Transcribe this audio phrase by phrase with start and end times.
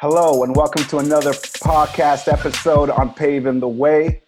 [0.00, 4.22] Hello, and welcome to another podcast episode on Paving the Way.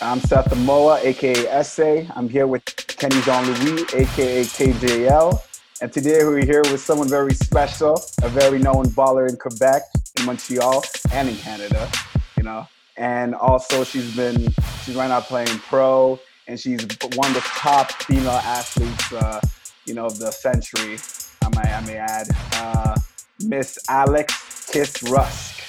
[0.00, 2.04] I'm Seth Amoa, aka SA.
[2.14, 5.42] I'm here with Kenny Jean Louis, aka KJL.
[5.82, 9.82] And today we're here with someone very special, a very known baller in Quebec,
[10.16, 11.90] in Montreal, and in Canada,
[12.36, 12.68] you know.
[12.96, 14.46] And also, she's been,
[14.84, 16.86] she's right now playing pro, and she's
[17.16, 19.40] one of the top female athletes, uh,
[19.86, 20.98] you know, of the century,
[21.42, 22.28] I may, I may add.
[22.52, 22.94] Uh,
[23.40, 24.45] Miss Alex
[24.76, 25.62] Rusk.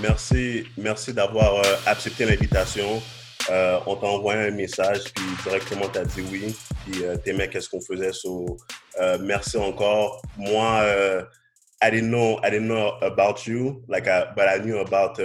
[0.00, 3.00] Merci, merci d'avoir euh, accepté l'invitation.
[3.50, 7.68] Euh, on t'a envoyé un message, puis directement t'as dit oui, puis euh, t'aimais qu'est-ce
[7.68, 8.12] qu'on faisait.
[8.12, 8.56] So,
[9.20, 10.20] merci encore.
[10.36, 10.82] Moi,
[11.80, 15.20] I didn't know, I didn't know about you, like, I, but I knew about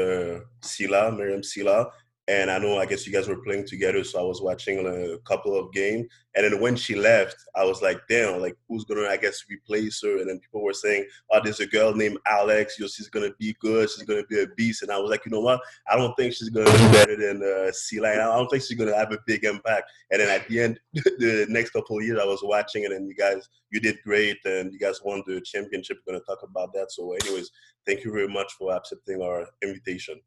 [0.62, 1.90] Sila, Miriam Sila,
[2.30, 5.18] and I know, I guess you guys were playing together, so I was watching a
[5.28, 6.08] couple of games.
[6.36, 10.02] And then when she left, I was like, damn, like who's gonna, I guess, replace
[10.04, 10.18] her?
[10.20, 12.80] And then people were saying, oh, there's a girl named Alex.
[12.80, 13.90] You know, she's gonna be good.
[13.90, 14.84] She's gonna be a beast.
[14.84, 15.60] And I was like, you know what?
[15.92, 18.12] I don't think she's gonna be better than uh, Sila.
[18.12, 19.92] I don't think she's gonna have a big impact.
[20.10, 23.08] And then at the end, the next couple of years, I was watching it, and
[23.10, 25.98] you guys, you did great, and you guys won the championship.
[26.08, 26.90] We're gonna talk about that.
[26.94, 27.52] So, anyways,
[27.86, 30.22] thank you very much for accepting our invitation.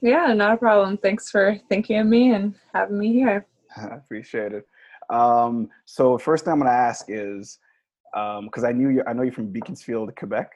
[0.00, 0.96] Yeah, not a problem.
[0.98, 3.46] Thanks for thinking of me and having me here.
[3.76, 4.66] I appreciate it.
[5.10, 7.58] Um, so first thing I'm gonna ask is
[8.12, 10.50] because I knew you, I know you're from Beaconsfield, Quebec.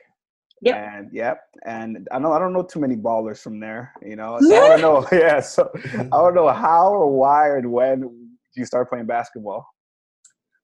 [0.64, 0.76] Yep.
[0.76, 3.92] And yep, and I know I don't know too many ballers from there.
[4.00, 5.06] You know, so I don't know.
[5.12, 9.66] Yeah, so I don't know how or why or when you start playing basketball.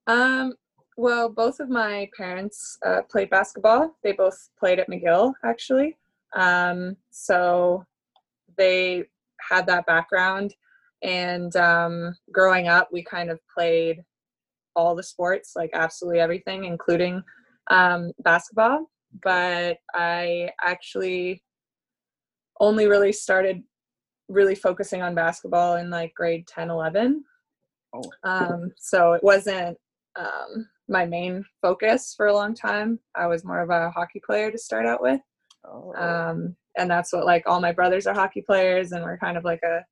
[0.06, 0.54] Um,
[0.96, 3.96] well, both of my parents uh, played basketball.
[4.02, 5.96] They both played at McGill, actually.
[6.34, 7.84] Um, so
[8.58, 9.04] they
[9.48, 10.54] had that background.
[11.02, 14.02] And um, growing up, we kind of played
[14.74, 17.22] all the sports, like absolutely everything, including
[17.70, 18.90] um, basketball.
[19.22, 21.42] But I actually
[22.60, 23.62] only really started
[24.28, 27.24] really focusing on basketball in like grade 10, 11.
[27.94, 28.02] Oh.
[28.24, 29.78] Um, so it wasn't
[30.18, 32.98] um, my main focus for a long time.
[33.14, 35.20] I was more of a hockey player to start out with.
[35.64, 35.94] Oh.
[35.94, 39.44] Um, and that's what like all my brothers are hockey players and we're kind of
[39.44, 39.84] like a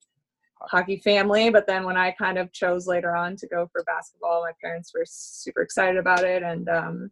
[0.62, 4.42] hockey family but then when i kind of chose later on to go for basketball
[4.42, 7.10] my parents were super excited about it and um,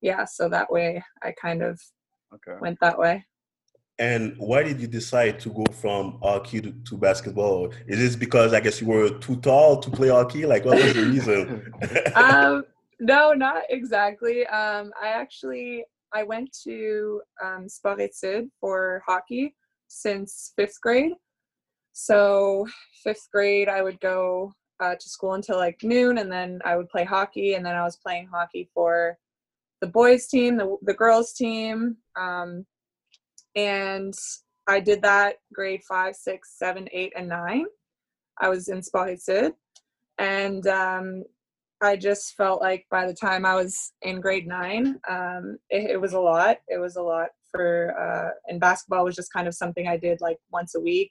[0.00, 1.80] yeah so that way i kind of
[2.32, 2.58] okay.
[2.60, 3.24] went that way
[4.10, 7.58] And why did you decide to go from hockey to, to basketball?
[7.86, 10.42] Is this because I guess you were too tall to play hockey?
[10.52, 11.44] Like, what was the reason?
[12.24, 12.64] um,
[13.00, 18.00] no not exactly um, i actually I went to um, Sport
[18.60, 19.54] for hockey
[19.88, 21.12] since fifth grade.
[21.92, 22.66] So
[23.02, 26.88] fifth grade, I would go uh, to school until like noon, and then I would
[26.88, 27.54] play hockey.
[27.54, 29.18] And then I was playing hockey for
[29.80, 32.64] the boys team, the the girls team, um,
[33.56, 34.14] and
[34.66, 37.66] I did that grade five, six, seven, eight, and nine.
[38.40, 39.18] I was in Sport
[40.18, 41.24] and um,
[41.82, 46.00] I just felt like by the time I was in grade nine, um, it, it,
[46.00, 46.58] was a lot.
[46.68, 50.20] It was a lot for, uh, and basketball was just kind of something I did
[50.20, 51.10] like once a week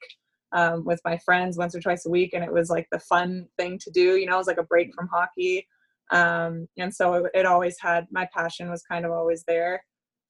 [0.54, 2.34] um, with my friends, once or twice a week.
[2.34, 4.64] And it was like the fun thing to do, you know, it was like a
[4.64, 5.68] break from hockey.
[6.12, 9.84] Um, and so it, it, always had, my passion was kind of always there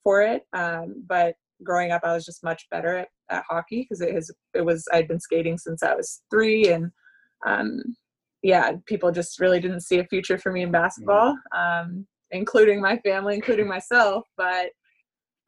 [0.04, 0.44] for it.
[0.54, 4.24] Um, but growing up, I was just much better at, at hockey because it,
[4.54, 6.92] it was, I'd been skating since I was three and,
[7.46, 7.82] um,
[8.44, 12.98] yeah, people just really didn't see a future for me in basketball, um, including my
[12.98, 14.26] family, including myself.
[14.36, 14.68] But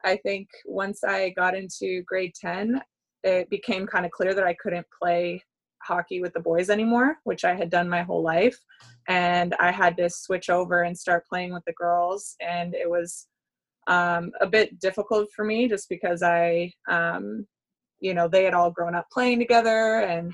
[0.02, 2.80] I think once I got into grade 10,
[3.22, 5.42] it became kind of clear that I couldn't play
[5.82, 8.58] hockey with the boys anymore, which I had done my whole life.
[9.08, 12.34] And I had to switch over and start playing with the girls.
[12.40, 13.26] And it was
[13.88, 17.46] um, a bit difficult for me just because I, um,
[18.00, 20.32] you know, they had all grown up playing together and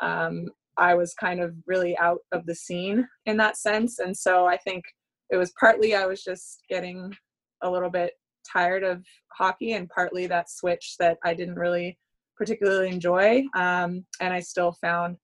[0.00, 0.48] um,
[0.80, 3.98] I was kind of really out of the scene in that sense.
[3.98, 4.82] And so I think
[5.30, 7.14] it was partly I was just getting
[7.62, 8.14] a little bit
[8.50, 9.04] tired of
[9.36, 11.98] hockey, and partly that switch that I didn't really
[12.36, 13.44] particularly enjoy.
[13.54, 15.18] Um, and I still found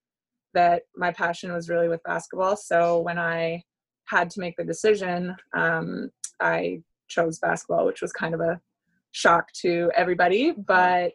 [0.53, 2.57] that my passion was really with basketball.
[2.57, 3.63] So when I
[4.05, 6.11] had to make the decision, um,
[6.41, 8.61] I chose basketball, which was kind of a
[9.13, 11.15] shock to everybody, but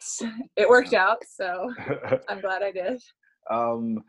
[0.56, 1.20] it worked out.
[1.28, 1.72] So
[2.30, 3.02] I'm glad I did.
[3.50, 4.04] Um,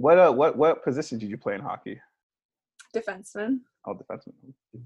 [0.00, 2.00] what uh, what what position did you play in hockey?
[2.96, 3.60] Defenseman.
[3.86, 4.32] Oh, defenseman.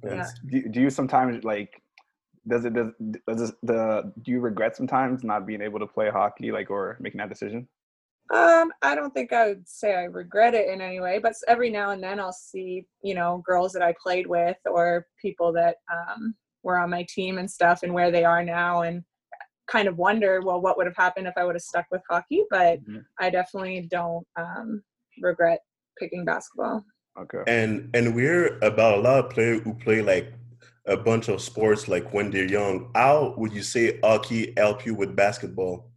[0.02, 0.28] Yeah.
[0.46, 1.80] Do, do you sometimes like?
[2.46, 2.90] Does it does,
[3.26, 6.98] does it, the do you regret sometimes not being able to play hockey like or
[7.00, 7.68] making that decision?
[8.32, 11.70] Um, I don't think I would say I regret it in any way, but every
[11.70, 15.76] now and then I'll see, you know, girls that I played with or people that
[15.92, 18.82] um, were on my team and stuff and where they are now.
[18.82, 19.04] And
[19.66, 22.44] kind of wonder, well, what would have happened if I would have stuck with hockey?
[22.50, 23.04] But Mhm.
[23.18, 24.82] I definitely don't um,
[25.20, 25.60] regret
[25.98, 26.84] picking basketball.
[27.18, 27.42] Okay.
[27.46, 30.32] And and we're about a lot of players who play like
[30.86, 32.90] a bunch of sports like when they're young.
[32.94, 35.90] How would you say hockey help you with basketball?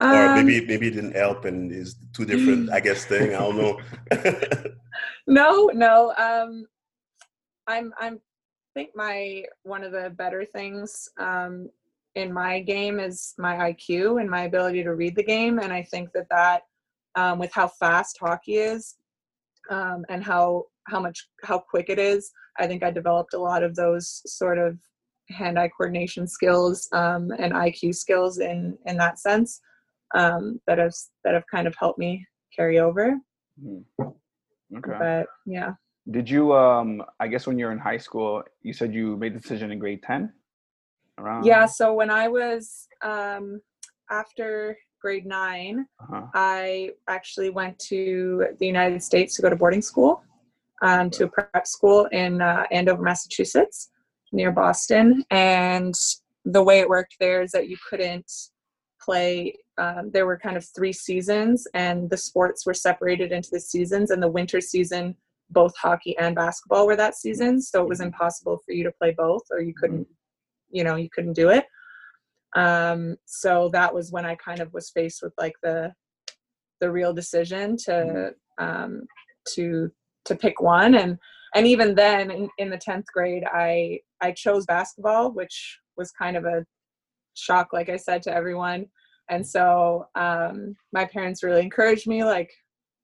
[0.00, 3.34] or Um, maybe maybe it didn't help and is two different I guess thing.
[3.34, 3.80] I don't know.
[5.26, 6.12] no, no.
[6.16, 6.66] Um,
[7.66, 8.20] I'm I'm
[8.74, 11.68] think my one of the better things um,
[12.14, 15.82] in my game is my IQ and my ability to read the game, and I
[15.82, 16.62] think that that
[17.14, 18.96] um, with how fast hockey is
[19.70, 23.62] um, and how how much how quick it is, I think I developed a lot
[23.62, 24.78] of those sort of
[25.30, 29.60] hand-eye coordination skills um, and IQ skills in in that sense
[30.14, 30.94] um, that have
[31.24, 33.16] that have kind of helped me carry over.
[33.62, 33.84] Mhm.
[34.00, 34.96] Okay.
[34.98, 35.72] But yeah.
[36.10, 39.40] Did you um I guess when you're in high school, you said you made the
[39.40, 40.32] decision in grade 10?
[41.18, 43.60] Around Yeah, so when I was um,
[44.10, 46.26] after grade nine, Uh-huh.
[46.32, 50.22] I actually went to the United States to go to boarding school,
[50.82, 53.90] um, to a prep school in uh, Andover, Massachusetts,
[54.30, 55.24] near Boston.
[55.30, 55.94] And
[56.44, 58.30] the way it worked there is that you couldn't
[59.00, 59.56] play.
[59.78, 64.10] Um, there were kind of three seasons, and the sports were separated into the seasons.
[64.10, 65.16] And the winter season,
[65.50, 69.12] both hockey and basketball were that season, so it was impossible for you to play
[69.24, 70.06] both, or you couldn't,
[70.70, 71.64] you know, you couldn't do it.
[72.54, 75.92] Um, so that was when I kind of was faced with like the
[76.80, 79.02] the real decision to um,
[79.54, 79.90] to
[80.26, 81.18] to pick one, and
[81.54, 86.36] and even then in, in the tenth grade, I I chose basketball, which was kind
[86.36, 86.64] of a
[87.34, 88.86] shock, like I said to everyone.
[89.30, 92.50] And so um, my parents really encouraged me, like,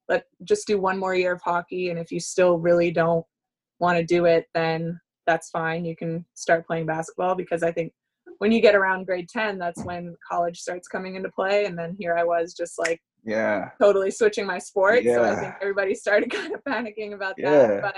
[0.07, 3.25] let just do one more year of hockey, and if you still really don't
[3.79, 5.85] want to do it, then that's fine.
[5.85, 7.93] You can start playing basketball because I think
[8.39, 11.65] when you get around grade 10, that's when college starts coming into play.
[11.65, 13.69] And then here I was just like Yeah.
[13.81, 15.03] totally switching my sport.
[15.05, 17.67] So I think everybody started kind of panicking about Yeah.
[17.67, 17.93] that.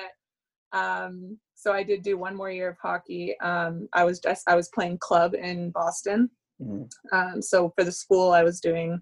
[0.71, 3.39] But um, so I did do one more year of hockey.
[3.39, 6.29] Um, I was just I was playing club in Boston.
[6.61, 6.89] Mhm.
[7.13, 8.99] Um, so for the school, I was doing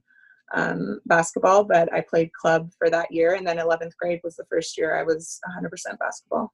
[0.55, 3.35] um, basketball, but I played club for that year.
[3.35, 6.51] And then 11th grade was the first year I was 100% basketball.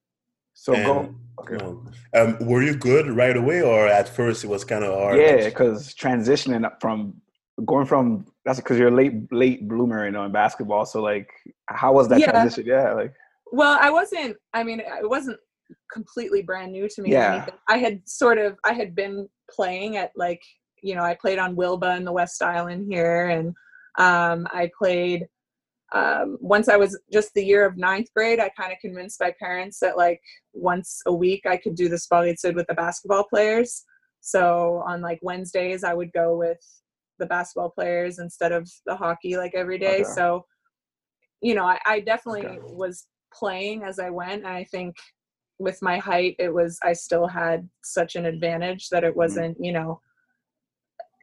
[0.56, 1.58] So And, go okay.
[1.58, 1.84] no.
[2.20, 5.20] um, were you good right away, or at first it was kind of hard?
[5.20, 7.22] Yeah, because transitioning up from
[7.66, 10.86] going from that's because you're a late late bloomer, you know, in basketball.
[10.86, 11.30] So like,
[11.68, 12.32] how was that Yeah.
[12.32, 12.66] transition?
[12.66, 13.14] Yeah, like
[13.52, 14.38] Well, I wasn't.
[14.54, 15.40] I mean, it wasn't
[15.92, 17.10] completely brand new to me.
[17.10, 17.36] or Yeah.
[17.36, 17.54] anything.
[17.68, 18.58] I had sort of.
[18.64, 20.42] I had been playing at like
[20.82, 21.04] you know.
[21.04, 23.48] I played on Wilba in the West Island here, and
[24.00, 25.28] um, I played.
[25.96, 29.34] Um, once I was just the year of ninth grade, I kind of convinced my
[29.40, 30.20] parents that like
[30.54, 33.86] once a week I could do the Spalitsid with the basketball players.
[34.20, 36.60] So on like Wednesdays, I would go with
[37.18, 40.02] the basketball players instead of the hockey like every day.
[40.02, 40.04] Okay.
[40.04, 40.46] So,
[41.42, 42.60] you know, I, I definitely Okay.
[42.62, 44.44] was playing as I went.
[44.44, 44.98] And I think
[45.60, 49.08] with my height, it was, I still had such an advantage that Mm-hmm.
[49.12, 50.02] it wasn't, you know,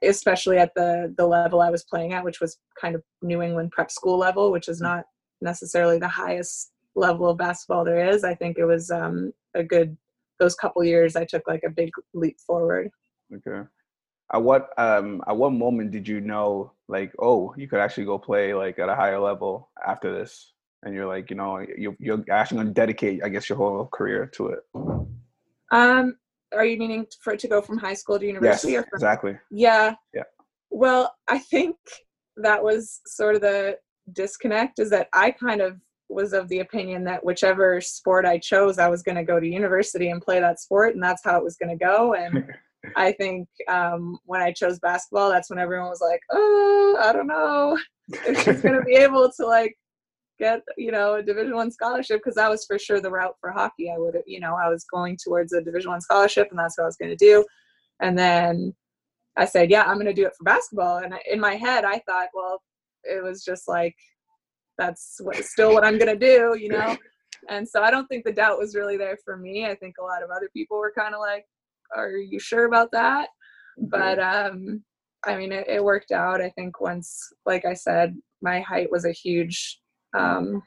[0.03, 3.71] especially at the, the level I was playing at, which was kind of New England
[3.73, 5.05] prep school level, which is not
[5.41, 8.25] necessarily the highest level of basketball there is.
[8.25, 9.97] I think it was um, a good,
[10.39, 12.91] those couple years I took like a big leap forward.
[13.35, 13.69] okay.
[14.35, 18.19] At what um at what moment did you know like oh you could actually go
[18.19, 22.25] play like at a higher level after this and you're like you know you you're
[22.31, 24.61] actually going to dedicate I guess your whole career to it.
[25.71, 26.17] Um,
[26.55, 28.97] are you meaning for it to go from high school to Yes, university or from
[28.97, 29.39] exactly.
[29.51, 29.95] Yeah.
[30.15, 30.23] Yeah.
[30.71, 31.77] Well, I think
[32.37, 33.79] that was sort of the
[34.13, 35.79] disconnect is that I kind of
[36.09, 39.47] was of the opinion that whichever sport I chose, I was going to go to
[39.47, 42.15] university and play that sport, and that's how it was going to go.
[42.15, 42.45] And
[42.97, 47.27] I think um, when I chose basketball, that's when everyone was like, "Oh, I don't
[47.27, 47.79] know
[48.09, 49.77] if she's going to be able to like
[50.43, 53.51] get you know a Division One scholarship," because that was for sure the route for
[53.51, 53.91] hockey.
[53.91, 56.85] I would, you know, I was going towards a Division One scholarship, and that's what
[56.85, 57.45] I was going to do.
[58.01, 58.75] And then
[59.37, 61.85] I said, "Yeah, I'm going to do it for basketball." And I, in my head,
[61.85, 62.63] I thought, well,
[63.05, 63.95] it was just like
[64.79, 66.97] that's what, still what I'm going to do, you know.
[67.49, 69.67] And so I don't think the doubt was really there for me.
[69.67, 71.45] I think a lot of other people were kind of like,
[71.97, 73.31] "Are you sure about that?"
[73.79, 74.85] But um,
[75.25, 76.41] I mean, it, it worked out.
[76.41, 79.82] I think once, like I said, my height was a huge
[80.15, 80.63] um,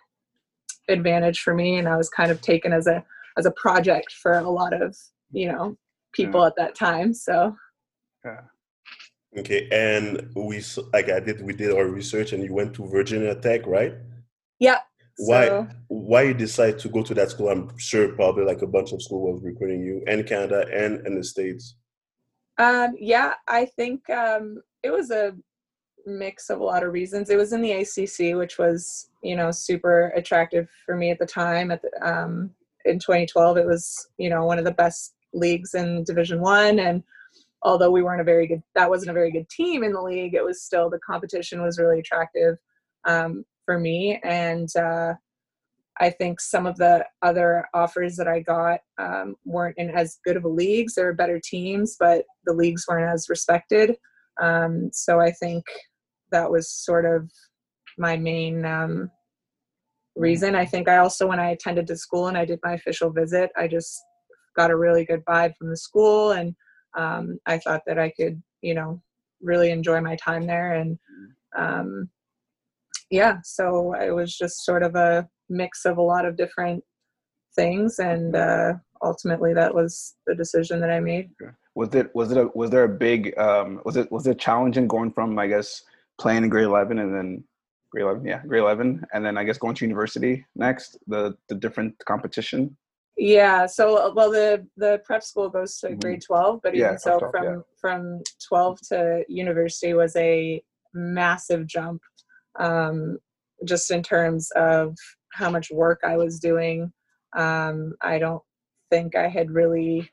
[0.89, 3.03] advantage for me, and I was kind of taken as a
[3.37, 4.95] as a project for a lot of
[5.31, 5.77] you know
[6.13, 7.13] people at that time.
[7.13, 7.55] So
[8.23, 8.41] yeah.
[9.37, 11.41] Okay, and we s- like I did.
[11.41, 13.93] We did our research, and you went to Virginia Tech, right?
[14.59, 14.79] yeah.
[15.17, 15.47] Why?
[15.47, 17.49] So, Why you decide to go to that school?
[17.49, 21.15] I'm sure probably like a bunch of school was recruiting you, and Canada, and in
[21.15, 21.75] the states.
[22.57, 25.35] Um, yeah, I think um, it was a
[26.05, 27.29] mix of a lot of reasons.
[27.29, 31.25] It was in the ACC, which was you know super attractive for me at the
[31.25, 31.71] time.
[31.71, 32.51] At the, um,
[32.85, 37.03] in 2012, it was you know one of the best leagues in Division One, and
[37.61, 40.33] although we weren't a very good, that wasn't a very good team in the league.
[40.33, 42.57] It was still the competition was really attractive
[43.05, 45.13] um, for me, and uh,
[45.99, 50.35] I think some of the other offers that I got um, weren't in as good
[50.35, 50.95] of a leagues.
[50.95, 53.95] There were better teams, but the leagues weren't as respected.
[54.41, 55.63] Um, so I think
[56.35, 57.31] that was sort of
[57.97, 59.09] my main um,
[60.15, 60.53] reason.
[60.53, 63.51] I think I also, when I attended the school and I did my official visit,
[63.55, 64.01] I just
[64.55, 66.53] got a really good vibe from the school, and
[66.97, 69.01] um, I thought that I could, you know,
[69.41, 70.73] really enjoy my time there.
[70.73, 70.97] And
[71.57, 72.09] um,
[73.09, 76.83] yeah, so it was just sort of a mix of a lot of different
[77.55, 78.73] things and uh,
[79.03, 81.29] ultimately that was the decision that i made
[81.73, 84.87] was it was it a, was there a big um, was it was it challenging
[84.87, 85.83] going from i guess
[86.19, 87.43] playing in grade 11 and then
[87.91, 91.55] grade 11 yeah grade 11 and then i guess going to university next the the
[91.55, 92.75] different competition
[93.17, 95.99] yeah so well the the prep school goes to mm-hmm.
[95.99, 97.59] grade 12 but even yeah, so 12, from yeah.
[97.79, 100.61] from 12 to university was a
[100.93, 102.01] massive jump
[102.59, 103.17] um,
[103.65, 104.95] just in terms of
[105.31, 106.91] how much work I was doing.
[107.35, 108.41] Um, I don't
[108.89, 110.09] think I had really,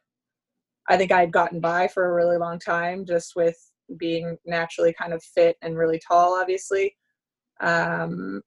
[0.89, 3.57] I think I had gotten by for a really long time just with
[3.99, 6.97] being naturally kind of fit and really tall, obviously.
[7.61, 8.43] Um,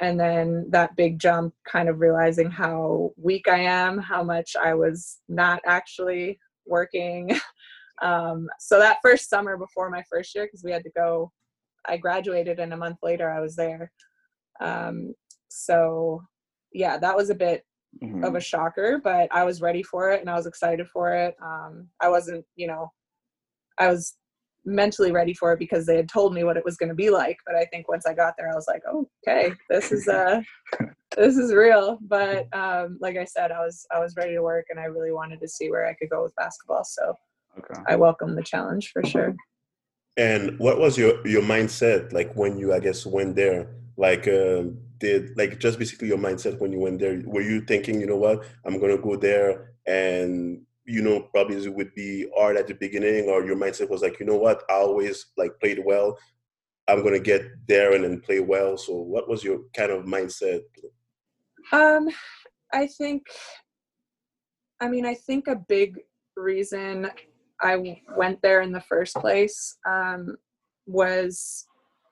[0.00, 4.74] and then that big jump, kind of realizing how weak I am, how much I
[4.74, 7.30] was not actually working.
[8.02, 11.32] um, so that first summer before my first year, because we had to go,
[11.86, 13.90] I graduated and a month later I was there.
[14.60, 15.14] Um,
[15.48, 16.22] so
[16.72, 17.64] yeah, that was a bit
[18.02, 18.22] mm-hmm.
[18.22, 21.34] of a shocker, but I was ready for it and I was excited for it.
[21.42, 22.92] Um, I wasn't, you know,
[23.78, 24.14] I was
[24.68, 27.10] mentally ready for it because they had told me what it was going to be
[27.10, 27.38] like.
[27.46, 30.40] But I think once I got there, I was like, oh, okay, this is uh,
[31.16, 31.98] this is real.
[32.02, 35.12] But um, like I said, I was I was ready to work and I really
[35.12, 36.84] wanted to see where I could go with basketball.
[36.84, 37.14] So
[37.58, 37.80] okay.
[37.86, 39.34] I welcome the challenge for sure.
[40.16, 43.68] And what was your your mindset like when you I guess went there?
[43.96, 48.00] Like um, did like just basically your mindset when you went there were you thinking
[48.00, 52.56] you know what i'm gonna go there and you know probably it would be hard
[52.56, 54.62] at the beginning or your mindset was like you know what?
[54.70, 56.18] I always like played well.
[56.88, 58.76] I'm gonna get there and then play well.
[58.76, 60.62] So what was your kind of mindset?
[61.72, 62.08] Um
[62.74, 63.22] i think
[64.78, 65.98] i mean i think a big
[66.36, 67.10] reason
[67.62, 70.36] i went there in the first place um
[70.86, 71.66] was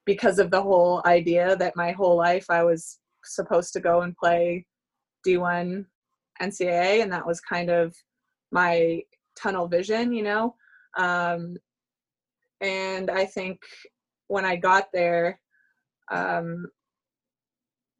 [0.06, 4.16] because of the whole idea that my whole life I was supposed to go and
[4.16, 4.64] play
[5.26, 5.84] D1
[6.40, 7.94] NCAA, and that was kind of
[8.56, 9.02] my
[9.38, 10.54] tunnel vision, you know.
[10.96, 11.56] Um,
[12.62, 13.60] and I think
[14.28, 15.38] when I got there,
[16.10, 16.66] um,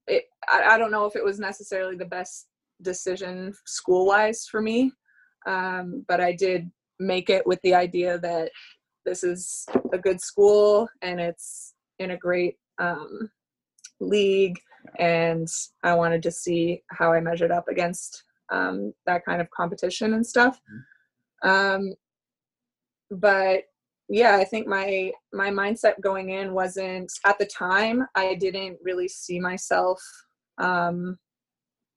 [0.06, 2.46] it, I, I, don't know if it was necessarily the best
[2.80, 4.92] decision school wise for me,
[5.46, 6.70] um, but I did
[7.00, 8.50] make it with the idea that
[9.04, 13.28] this is a good school and it's in a great um,
[14.00, 14.58] league,
[14.98, 15.48] and
[15.82, 20.26] I wanted to see how I measured up against um, that kind of competition and
[20.26, 20.58] stuff.
[21.44, 21.48] Mm-hmm.
[21.48, 21.94] Um,
[23.10, 23.64] but
[24.08, 28.06] yeah, I think my my mindset going in wasn't at the time.
[28.14, 30.00] I didn't really see myself
[30.58, 31.18] um,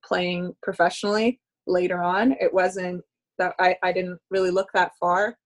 [0.03, 1.39] playing professionally.
[1.67, 3.03] Later on, it wasn't
[3.37, 5.37] that I, I didn't really look that far,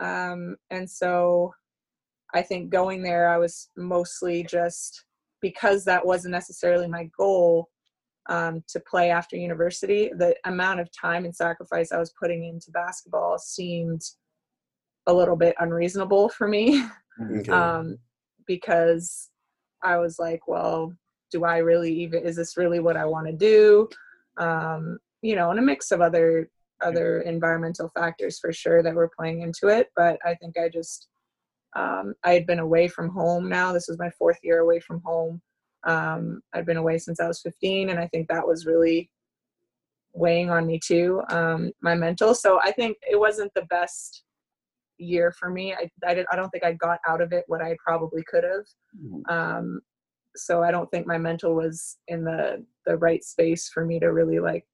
[0.00, 1.54] um, and so
[2.34, 5.06] I think going there, I was mostly just
[5.40, 7.68] because that wasn't necessarily my goal
[8.28, 10.10] um, to play after university.
[10.16, 14.02] The amount of time and sacrifice I was putting into basketball seemed
[15.06, 16.82] a little bit unreasonable for me
[17.38, 17.50] okay.
[17.50, 17.98] um,
[18.46, 19.30] because
[19.82, 20.92] I was like, well,
[21.30, 23.88] do I really even, is this really what I want to do?
[24.38, 26.50] Um, you know, and a mix of other
[26.82, 29.90] other environmental factors for sure that were playing into it.
[29.96, 31.08] But I think I just
[31.76, 33.72] um, I had been away from home now.
[33.72, 35.40] This was my fourth year away from home.
[35.86, 39.10] Um, I'd been away since I was 15, and I think that was really
[40.14, 42.34] weighing on me too, um, my mental.
[42.34, 44.22] So I think it wasn't the best
[44.98, 45.74] year for me.
[45.74, 48.44] I, I, did, I don't think I got out of it what I probably could
[48.44, 48.64] have.
[48.98, 49.32] Mm-hmm.
[49.32, 49.80] Um,
[50.36, 54.12] so I don't think my mental was in the the right space for me to
[54.12, 54.64] really like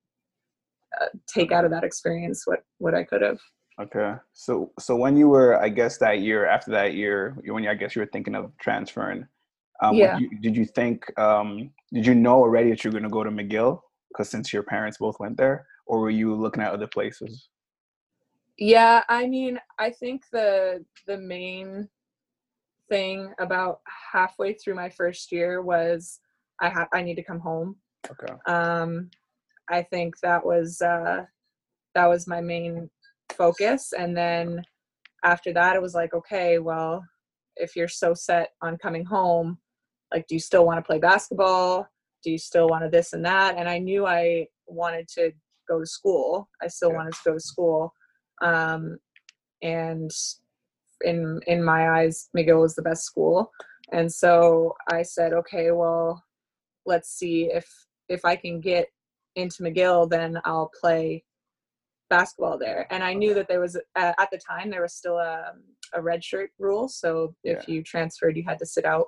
[1.00, 3.38] uh, take out of that experience what what I could have.
[3.80, 4.14] Okay.
[4.32, 7.74] So so when you were, I guess that year after that year, when you, I
[7.74, 9.26] guess you were thinking of transferring,
[9.82, 10.18] um, yeah.
[10.18, 13.24] You, did you think, um, did you know already that you were going to go
[13.24, 13.80] to McGill?
[14.08, 17.48] Because since your parents both went there, or were you looking at other places?
[18.58, 21.88] Yeah, I mean, I think the the main
[22.88, 23.80] thing about
[24.12, 26.20] halfway through my first year was
[26.60, 27.76] I have I need to come home.
[28.10, 28.34] Okay.
[28.46, 29.10] Um,
[29.70, 31.24] I think that was uh,
[31.94, 32.90] that was my main
[33.30, 34.62] focus, and then
[35.24, 37.04] after that, it was like, okay, well,
[37.56, 39.58] if you're so set on coming home,
[40.12, 41.86] like, do you still want to play basketball?
[42.22, 43.56] Do you still want to this and that?
[43.56, 45.32] And I knew I wanted to
[45.68, 46.48] go to school.
[46.62, 46.96] I still Yeah.
[46.96, 47.94] wanted to go to school.
[48.42, 48.98] Um,
[49.62, 50.10] and
[51.02, 53.50] in in my eyes, McGill was the best school.
[53.92, 56.22] And so I said, okay, well,
[56.86, 57.66] let's see if
[58.08, 58.88] if I can get
[59.36, 61.24] into McGill, then I'll play
[62.08, 62.86] basketball there.
[62.90, 65.52] And I knew that there was uh, at the time there was still a
[65.94, 69.06] a red shirt rule, so if you transferred, you had to sit out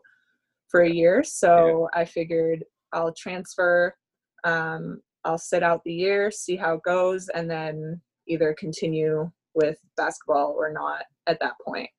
[0.72, 1.22] for a year.
[1.22, 3.94] So I figured I'll transfer.
[4.42, 9.78] Um, I'll sit out the year, see how it goes, and then either continue with
[9.96, 11.90] basketball or not at that point.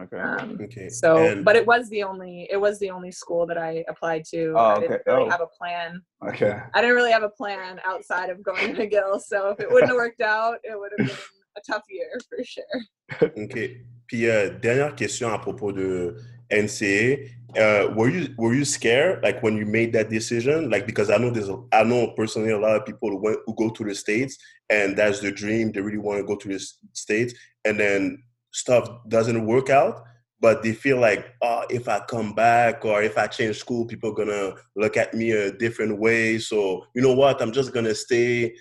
[0.00, 0.18] Okay.
[0.18, 0.88] Um, Okay.
[0.88, 4.24] so, And- but it was the only it was the only school that I applied
[4.32, 4.54] to.
[4.56, 5.02] Oh, I didn't okay.
[5.06, 5.30] really Oh.
[5.30, 6.00] have a plan.
[6.26, 6.58] okay.
[6.72, 9.20] I didn't really have a plan outside of going to McGill.
[9.20, 11.16] So if it wouldn't have worked out, it would have been
[11.56, 12.74] a tough year for sure.
[13.44, 13.80] OK.
[14.08, 16.16] Puis, euh, dernière question à propos de
[16.50, 17.30] NCAA.
[17.56, 20.70] Uh, were you were you scared like when you made that decision?
[20.70, 23.38] Like because I know there's a, I know personally a lot of people who, went,
[23.46, 24.36] who go to the states
[24.70, 25.70] and that's their dream.
[25.70, 27.34] They really want to go to the states,
[27.64, 28.22] and then
[28.52, 30.02] stuff doesn't work out.
[30.40, 34.10] But they feel like, oh, if I come back or if I change school, people
[34.10, 36.38] are gonna look at me a different way.
[36.38, 37.40] So you know what?
[37.40, 38.54] I'm just gonna stay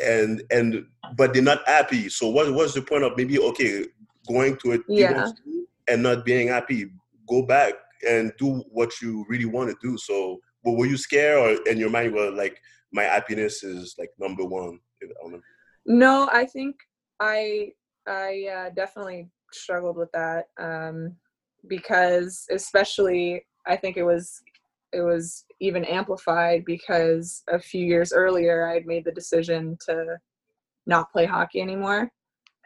[0.00, 2.08] and and but they're not happy.
[2.08, 3.86] So what what's the point of maybe okay
[4.28, 5.30] going to a Yeah.
[5.88, 6.90] and not being happy?
[7.28, 7.74] Go back
[8.08, 9.96] and do what you really want to do.
[9.98, 12.58] So, but were you scared or in your mind were like
[12.92, 14.78] my happiness is like number one?
[15.86, 16.76] No, I think
[17.20, 17.72] I
[18.06, 21.16] I uh, definitely struggled with that um,
[21.68, 24.40] because especially I think it was
[24.92, 30.18] it was even amplified because a few years earlier I had made the decision to
[30.86, 32.10] not play hockey anymore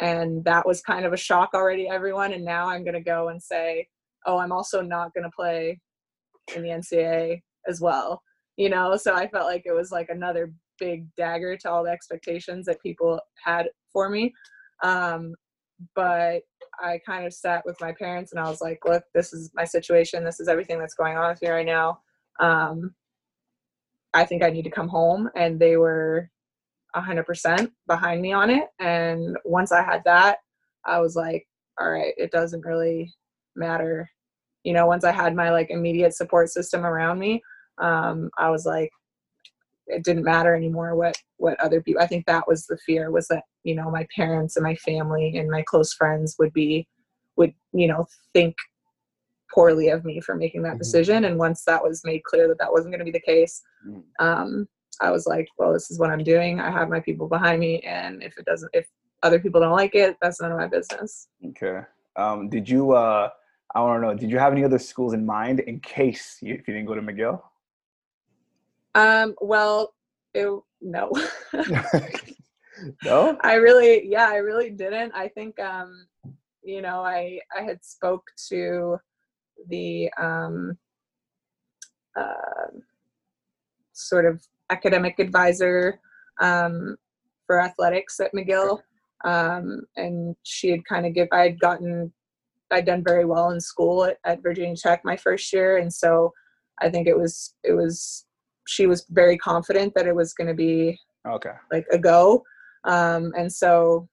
[0.00, 3.28] and that was kind of a shock already everyone and now I'm going to go
[3.28, 3.87] and say
[4.26, 5.80] oh I'm also not going to play
[6.54, 8.22] in the NCAA as well
[8.56, 11.90] you know so I felt like it was like another big dagger to all the
[11.90, 14.32] expectations that people had for me.
[14.82, 15.34] Um,
[15.94, 16.42] but
[16.80, 19.64] I kind of sat with my parents and I was like, look, this is my
[19.64, 20.24] situation.
[20.24, 22.00] This is everything that's going on with me right now.
[22.40, 22.94] Um,
[24.14, 25.28] I think I need to come home.
[25.34, 26.30] And they were
[26.94, 28.68] 100% behind me on it.
[28.78, 30.38] And once I had that,
[30.84, 31.46] I was like,
[31.78, 33.12] all right, it doesn't really
[33.54, 34.08] matter.
[34.66, 37.40] You know, once I had my like immediate support system around me,
[37.79, 38.90] um, I was like,
[39.87, 43.29] it didn't matter anymore what what other people i think that was the fear was
[43.29, 46.85] that you know my parents and my family and my close friends would be
[47.37, 48.57] would you know think
[49.55, 50.79] poorly of me for making that Mhm.
[50.79, 53.62] decision and once that was made clear that that wasn't going to be the case
[53.87, 54.02] Mm.
[54.18, 54.68] um
[55.00, 57.79] i was like well this is what i'm doing i have my people behind me
[57.83, 58.88] and if it doesn't if
[59.22, 61.83] other people don't like it that's none of my business Okay.
[62.16, 62.83] Um, did you?
[62.92, 63.29] Uh,
[63.74, 64.14] I want to know.
[64.14, 66.94] Did you have any other schools in mind in case you, if you didn't go
[66.94, 67.42] to McGill?
[68.94, 69.92] um well
[70.33, 70.48] it,
[70.81, 71.11] no
[73.05, 73.37] no.
[73.42, 75.12] I really, yeah, I really didn't.
[75.14, 76.07] I think, um,
[76.62, 78.98] you know, I I had spoke to
[79.68, 80.76] the um,
[82.18, 82.70] uh,
[83.92, 86.00] sort of academic advisor
[86.40, 86.96] um,
[87.46, 88.81] for athletics at McGill,
[89.24, 91.29] um, and she had kind of give.
[91.33, 92.12] I had gotten,
[92.70, 96.33] I'd done very well in school at, at Virginia Tech my first year, and so
[96.81, 98.24] I think it was it was
[98.66, 101.52] she was very confident that it was going to be Okay.
[101.72, 102.42] like a go.
[102.85, 104.09] Um, and so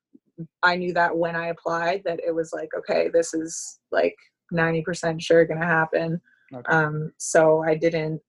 [0.63, 4.15] I knew that when I applied that it was like, okay, this is like
[4.53, 6.19] 90% sure going to happen.
[6.53, 6.71] Okay.
[6.71, 8.21] Um, so I didn't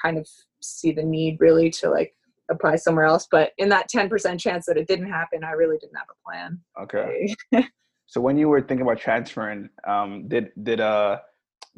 [0.00, 0.28] kind of
[0.60, 2.14] see the need really to like
[2.50, 3.26] apply somewhere else.
[3.30, 6.60] But in that 10% chance that it didn't happen, I really didn't have a plan.
[6.80, 7.34] Okay.
[8.06, 11.18] So when you were thinking about transferring, um, did did uh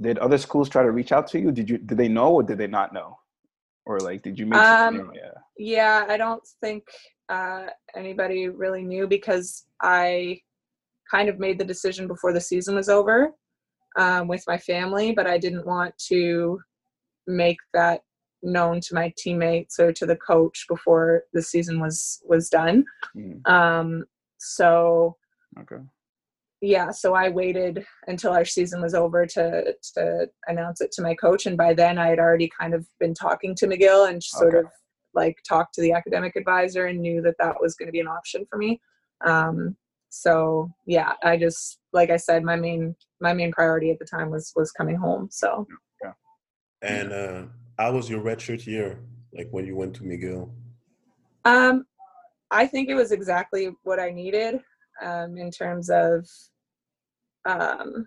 [0.01, 1.53] did other schools try to reach out to you?
[1.53, 3.19] Did you did they know or did they not know?
[3.85, 5.31] Or like did you make some, Um, yeah.
[5.59, 6.85] Yeah, I don't think
[7.29, 10.41] uh, anybody really knew because I
[11.11, 13.33] kind of made the decision before the season was over
[13.97, 16.61] um, with my family, but I didn't want to
[17.27, 18.03] make that
[18.43, 22.85] known to my teammates or to the coach before the season was was done.
[23.17, 24.05] Mm, Um,
[24.39, 25.17] so
[25.61, 25.83] okay.
[26.63, 31.15] Yeah, so I waited until our season was over to to announce it to my
[31.15, 34.55] coach, and by then I had already kind of been talking to McGill and sort
[34.55, 34.67] Okay.
[34.67, 34.73] of
[35.15, 38.09] like talked to the academic advisor and knew that that was going to be an
[38.09, 38.81] option for me.
[39.25, 39.77] Um,
[40.11, 44.31] so yeah, I just like I said, my main my main priority at the time
[44.31, 45.29] was was coming home.
[45.31, 45.67] So.
[46.03, 46.13] Yeah.
[46.83, 47.43] And uh,
[47.79, 49.01] how was your redshirt year?
[49.33, 50.51] Like when you went to McGill?
[51.45, 51.85] Um,
[52.51, 54.61] I think it was exactly what I needed
[55.03, 56.27] um, in terms of,
[57.45, 58.07] um,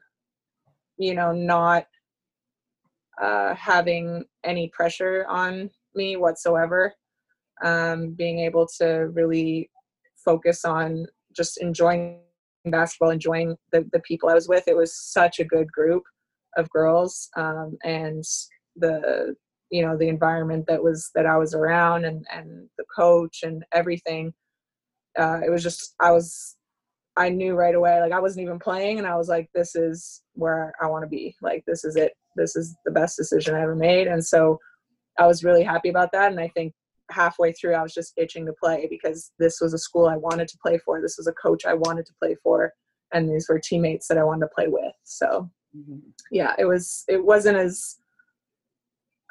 [0.97, 1.85] you know, not
[3.21, 6.93] uh, having any pressure on me whatsoever.
[7.63, 9.69] Um, being able to really
[10.23, 12.19] focus on just enjoying
[12.65, 14.67] basketball, enjoying the, the people I was with.
[14.67, 16.03] It was such a good group
[16.57, 18.23] of girls, um, and
[18.75, 19.35] the
[19.71, 23.63] you know the environment that was that I was around, and and the coach and
[23.73, 24.33] everything.
[25.17, 26.55] Uh, it was just I was
[27.19, 30.23] I knew right away like I wasn't even playing, and I was like, this is
[30.33, 31.35] where I want to be.
[31.41, 32.13] Like this is it.
[32.35, 34.57] This is the best decision I ever made, and so
[35.19, 36.31] I was really happy about that.
[36.31, 36.73] And I think
[37.11, 40.47] halfway through I was just itching to play because this was a school I wanted
[40.47, 41.01] to play for.
[41.01, 42.71] This was a coach I wanted to play for
[43.11, 44.93] and these were teammates that I wanted to play with.
[45.03, 45.99] So mm-hmm.
[46.31, 47.97] yeah, it was it wasn't as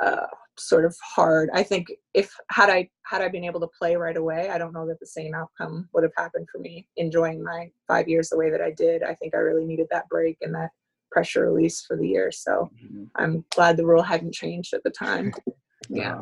[0.03, 0.27] uh,
[0.59, 1.51] sort of hard.
[1.53, 4.73] I think if had I had I been able to play right away, I don't
[4.73, 8.39] know that the same outcome would have happened for me enjoying my 5 years the
[8.39, 9.03] way that I did.
[9.03, 10.71] I think I really needed that break and that
[11.11, 12.31] pressure release for the year.
[12.31, 13.05] So mm-hmm.
[13.17, 15.33] I'm glad the rule hadn't changed at the time.
[15.89, 16.21] yeah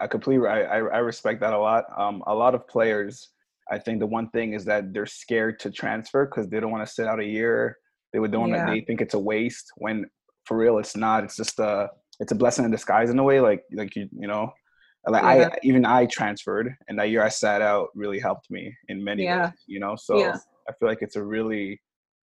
[0.00, 3.30] i completely I, I respect that a lot um a lot of players
[3.70, 6.86] i think the one thing is that they're scared to transfer because they don't want
[6.86, 7.76] to sit out a year
[8.12, 8.66] they would don't yeah.
[8.66, 10.06] they think it's a waste when
[10.44, 11.88] for real it's not it's just a
[12.20, 14.50] it's a blessing in disguise in a way like like you you know
[15.06, 15.48] like yeah.
[15.52, 19.24] i even i transferred and that year i sat out really helped me in many
[19.24, 19.46] yeah.
[19.46, 20.36] ways you know so yeah.
[20.68, 21.80] i feel like it's a really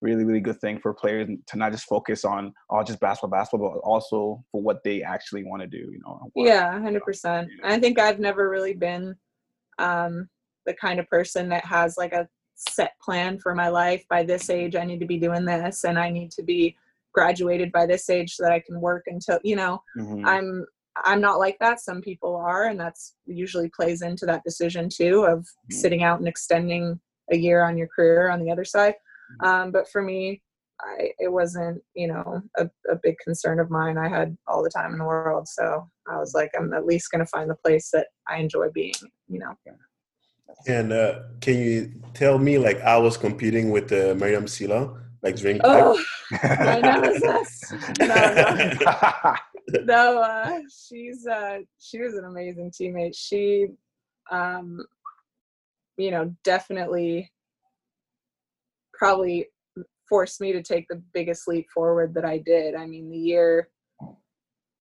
[0.02, 3.30] really really good thing for players to not just focus on all oh, just basketball
[3.30, 7.80] basketball but also for what they actually want to do you know yeah 100% i
[7.80, 9.16] think i've never really been
[9.78, 10.30] um,
[10.66, 14.50] the kind of person that has like a set plan for my life by this
[14.50, 16.76] age i need to be doing this and i need to be
[17.16, 20.26] graduated by this age so that i can work until you know mm-hmm.
[20.26, 20.66] i'm
[21.04, 25.24] i'm not like that some people are and that's usually plays into that decision too
[25.24, 25.76] of mm-hmm.
[25.76, 27.00] sitting out and extending
[27.32, 28.94] a year on your career on the other side
[29.32, 29.46] Mm-hmm.
[29.46, 30.42] Um, but for me,
[30.82, 33.98] I, it wasn't, you know, a, a big concern of mine.
[33.98, 35.48] I had all the time in the world.
[35.48, 38.70] So I was like, I'm at least going to find the place that I enjoy
[38.74, 38.94] being,
[39.28, 39.54] you know.
[40.68, 45.36] And uh, can you tell me, like, I was competing with uh, Miriam Sila, like
[45.36, 46.00] during Oh,
[46.32, 47.74] my nemesis.
[48.00, 49.34] no, no.
[49.84, 53.16] no uh, she's, uh, she was an amazing teammate.
[53.18, 53.68] She,
[54.32, 54.80] um,
[55.98, 57.32] you know, definitely
[58.94, 59.48] probably
[60.08, 62.76] forced me to take the biggest leap forward that I did.
[62.76, 63.70] I mean, the year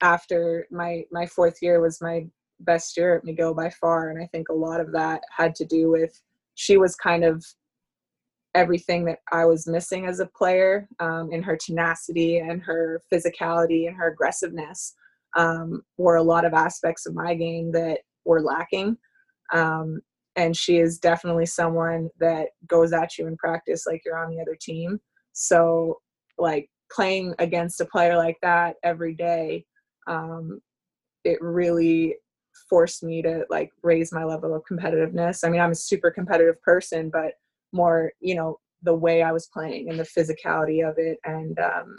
[0.00, 2.26] after my my fourth year was my
[2.60, 5.64] best year at McGill by far, and I think a lot of that had to
[5.64, 6.20] do with
[6.54, 7.44] she was kind of
[8.54, 13.88] everything that I was missing as a player um, in her tenacity and her physicality
[13.88, 14.94] and her aggressiveness
[15.36, 18.96] um, were a lot of aspects of my game that were lacking.
[19.52, 20.00] Um,
[20.36, 24.40] and she is definitely someone that goes at you in practice like you're on the
[24.40, 25.00] other team
[25.32, 25.98] so
[26.38, 29.64] like playing against a player like that every day
[30.06, 30.60] um,
[31.24, 32.16] it really
[32.68, 36.60] forced me to like raise my level of competitiveness i mean i'm a super competitive
[36.62, 37.32] person but
[37.74, 41.96] more you know the way i was playing and the physicality of it and um,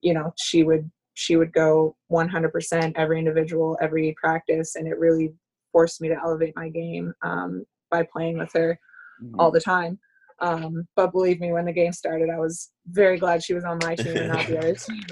[0.00, 5.32] you know she would she would go 100% every individual every practice and it really
[5.74, 8.78] forced me to elevate my game um, by playing with her
[9.22, 9.38] mm-hmm.
[9.38, 9.98] all the time.
[10.40, 13.78] Um, but believe me, when the game started, I was very glad she was on
[13.82, 15.04] my team and not the other team.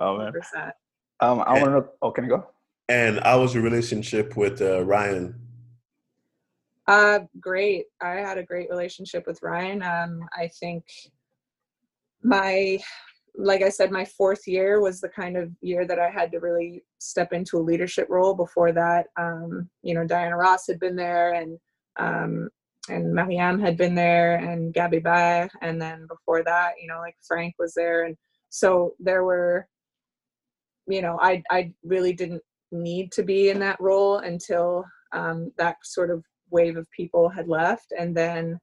[0.00, 0.32] oh man.
[1.20, 1.88] Um, I want to know.
[2.00, 2.46] Oh, can I go?
[2.88, 5.34] And how was your relationship with uh, Ryan?
[6.88, 7.84] Uh, great.
[8.00, 9.82] I had a great relationship with Ryan.
[9.82, 10.84] Um, I think
[12.22, 12.78] my
[13.40, 16.40] like I said, my fourth year was the kind of year that I had to
[16.40, 18.34] really step into a leadership role.
[18.34, 21.56] Before that, um, you know, Diana Ross had been there and
[22.00, 22.48] um,
[22.88, 25.48] and Marianne had been there and Gabby Baer.
[25.60, 28.04] And then before that, you know, like Frank was there.
[28.04, 28.16] And
[28.48, 29.68] so there were,
[30.86, 35.76] you know, I, I really didn't need to be in that role until um, that
[35.84, 37.92] sort of wave of people had left.
[37.98, 38.58] And then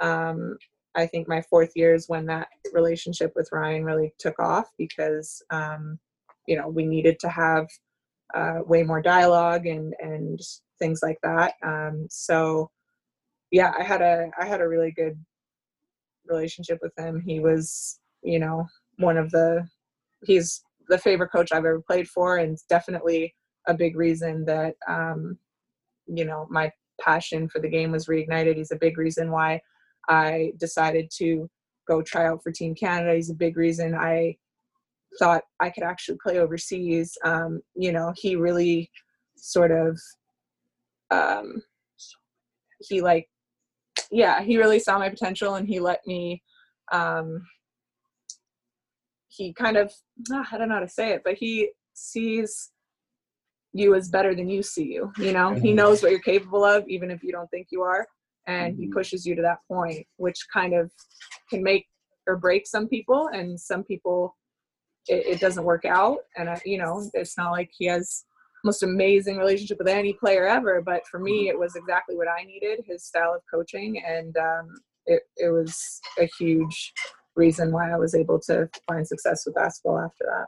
[0.00, 0.56] um,
[0.94, 5.42] I think my fourth year is when that relationship with Ryan really took off because
[5.50, 5.98] um,
[6.46, 7.66] you know we needed to have
[8.34, 10.38] uh, way more dialogue and and
[10.78, 11.54] things like that.
[11.62, 12.70] Um, so
[13.50, 15.18] yeah, I had a I had a really good
[16.26, 17.22] relationship with him.
[17.24, 18.66] He was you know
[18.98, 19.66] one of the
[20.24, 23.34] he's the favorite coach I've ever played for, and definitely
[23.66, 25.38] a big reason that um,
[26.06, 26.70] you know my
[27.04, 28.56] passion for the game was reignited.
[28.56, 29.60] He's a big reason why
[30.08, 31.48] I decided to
[31.88, 33.14] go try out for Team Canada.
[33.14, 34.36] He's a big reason I
[35.18, 37.16] thought I could actually play overseas.
[37.24, 38.90] Um, you know, he really
[39.36, 39.98] sort of,
[41.10, 41.62] um,
[42.80, 43.28] he like,
[44.10, 46.42] yeah, he really saw my potential and he let me,
[46.92, 47.46] um,
[49.28, 49.92] he kind of,
[50.32, 52.71] ah, I don't know how to say it, but he sees
[53.72, 55.12] you as better than you see you.
[55.18, 58.06] You know, he knows what you're capable of, even if you don't think you are.
[58.46, 58.92] And he Mhm.
[58.92, 60.90] pushes you to that point, which kind of
[61.48, 61.86] can make
[62.26, 63.28] or break some people.
[63.32, 64.36] And some people,
[65.08, 66.18] it, it doesn't work out.
[66.36, 68.24] And, I, you know, it's not like he has
[68.64, 70.82] most amazing relationship with any player ever.
[70.82, 74.02] But for me, it was exactly what I needed his style of coaching.
[74.06, 74.74] And um,
[75.06, 76.92] it, it was a huge
[77.34, 80.46] reason why I was able to find success with basketball after that.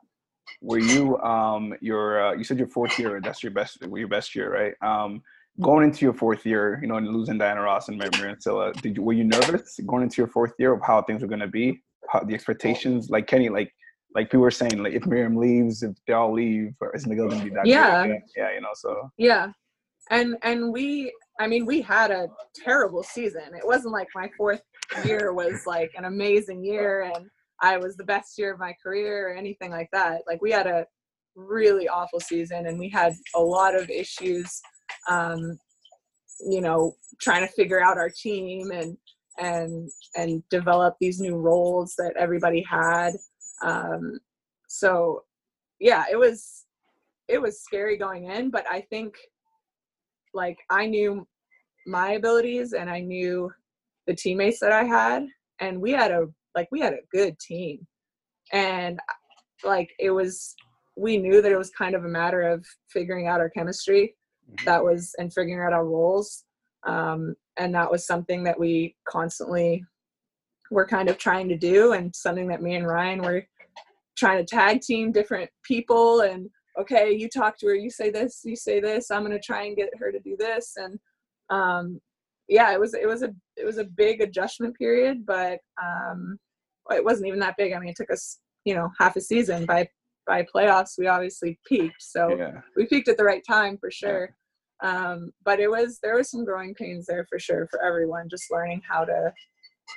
[0.60, 3.20] Were you um your uh, you said your fourth year?
[3.22, 4.74] That's your best your best year, right?
[4.88, 5.22] Um,
[5.60, 8.96] going into your fourth year, you know, and losing Diana Ross and Miriam Sila, did
[8.96, 11.46] you were you nervous going into your fourth year of how things were going to
[11.46, 13.10] be, how the expectations?
[13.10, 13.72] Like Kenny, like
[14.14, 17.30] like people were saying, like if Miriam leaves, if they all leave, or isn't going
[17.30, 17.66] to be that?
[17.66, 18.06] Yeah.
[18.06, 18.20] good?
[18.36, 18.72] yeah, you know.
[18.74, 19.48] So Yeah.
[20.10, 23.54] And and we I mean we had a terrible season.
[23.54, 24.62] It wasn't like my fourth
[25.04, 27.28] year was like an amazing year and
[27.62, 30.22] I was the best year of my career or anything like that.
[30.26, 30.86] Like we had a
[31.36, 34.60] really awful season and we had a lot of issues
[35.08, 35.58] um
[36.40, 38.96] you know trying to figure out our team and
[39.38, 43.12] and and develop these new roles that everybody had
[43.62, 44.18] um
[44.68, 45.22] so
[45.80, 46.64] yeah it was
[47.28, 49.14] it was scary going in but i think
[50.34, 51.26] like i knew
[51.86, 53.50] my abilities and i knew
[54.06, 55.26] the teammates that i had
[55.60, 57.86] and we had a like we had a good team.
[58.52, 59.00] And
[59.64, 60.54] like it was
[60.96, 64.14] we knew that it was kind of a matter of figuring out our chemistry
[64.50, 64.64] Mhm.
[64.66, 66.44] that was and figuring out our roles.
[66.84, 69.84] Um, and that was something that we constantly
[70.70, 73.46] were kind of trying to do and something that me and ryan were
[74.16, 78.40] trying to tag team different people and okay you talk to her you say this
[78.44, 80.74] you say this i'm going to try and get her to do this.
[80.76, 80.98] And
[81.50, 82.00] um,
[82.48, 86.38] yeah it was it was a it was a big adjustment period but um,
[86.90, 87.72] it wasn't even that big.
[87.72, 89.66] I mean it took us you know half a season.
[89.66, 89.88] By
[90.26, 94.34] by playoffs we obviously peaked so yeah, we peaked at the right time for sure.
[94.82, 98.50] Um, but it was there was some growing pains there for sure for everyone just
[98.50, 99.32] learning how to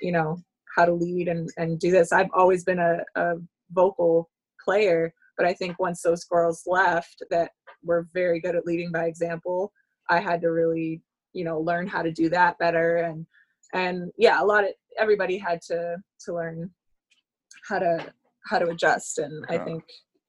[0.02, 0.38] you know
[0.76, 2.12] how to lead and and do this.
[2.12, 3.36] I've always been a, a
[3.72, 4.30] vocal
[4.64, 7.52] player but i think once those girls left that
[7.84, 9.72] were very good at leading by example
[10.10, 11.02] i had to really
[11.38, 13.26] you know learn how to do that better and
[13.74, 16.70] and yeah a lot of everybody had to to learn
[17.70, 18.14] how to
[18.50, 19.84] how to adjust and i think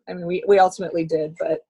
[0.09, 1.61] i mean we we ultimately did but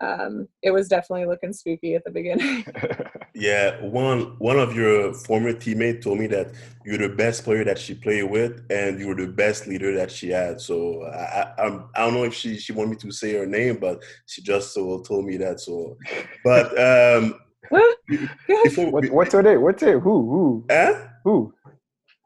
[0.00, 2.64] um it was definitely looking spooky at the beginning
[3.40, 6.52] Yeah, one one of your former teammates told me that
[6.84, 10.10] you're the best player that she played with, and you were the best leader that
[10.10, 10.60] she had.
[10.60, 13.46] So I I, I'm, I don't know if she she wanted me to say her
[13.46, 15.60] name, but she just so told me that.
[15.60, 15.96] So,
[16.44, 19.62] but um, before what, what's her name?
[19.62, 19.92] What's it?
[20.00, 20.00] Who?
[20.30, 20.66] Who?
[20.70, 20.94] huh?
[21.24, 21.54] Who?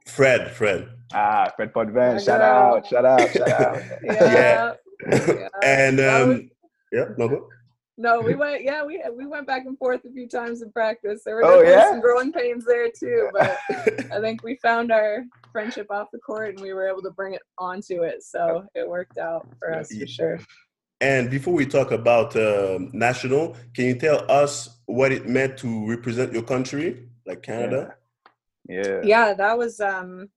[0.07, 2.15] Fred, Fred, Ah, Fred Potvin.
[2.15, 2.87] My Shout out!
[2.87, 3.21] Shout out!
[3.31, 3.83] Shout out!
[4.03, 4.75] yeah,
[5.11, 5.49] Yeah.
[5.63, 6.51] and That was- um,
[6.93, 7.49] yeah, no go.
[7.97, 11.23] no we went yeah we we went back and forth a few times in practice
[11.25, 11.91] there were Oh, yeah?
[11.91, 13.59] some growing pains there too but
[14.13, 17.35] I think we found our friendship off the court and we were able to bring
[17.35, 18.23] it onto it.
[18.23, 20.01] So it worked out for us Yeah.
[20.01, 20.39] for sure.
[21.05, 24.55] And before we talk about um national, can you tell us
[24.87, 26.89] what it meant to represent your country,
[27.27, 27.97] like Canada?
[28.67, 29.01] Yeah.
[29.13, 30.31] Yeah, that was um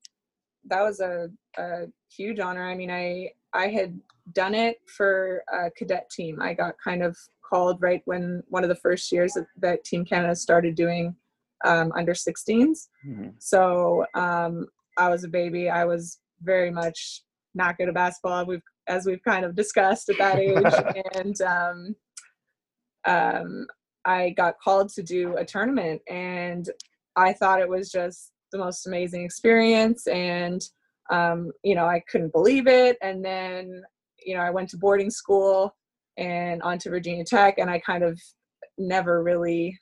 [0.66, 1.86] that was a, a
[2.18, 2.66] huge honor.
[2.68, 3.98] I mean, I I had
[4.34, 6.42] done it for a cadet team.
[6.42, 7.18] I got kind of
[7.50, 11.16] called right when one of the first years that, that Team Canada started doing
[11.64, 12.90] um, under 16s.
[13.08, 13.34] Mhm.
[13.40, 15.70] So um, I was a baby.
[15.70, 17.24] I was very much
[17.56, 18.46] not good at basketball.
[18.46, 21.96] We've as we've kind of discussed at that age, and um,
[23.06, 23.68] um,
[24.06, 26.70] I got called to do a tournament, and
[27.16, 30.62] I thought it was just the most amazing experience, and
[31.12, 32.98] um, you know I couldn't believe it.
[33.02, 33.82] And then
[34.26, 35.76] you know I went to boarding school
[36.18, 38.20] and on to Virginia Tech, and I kind of
[38.78, 39.78] never really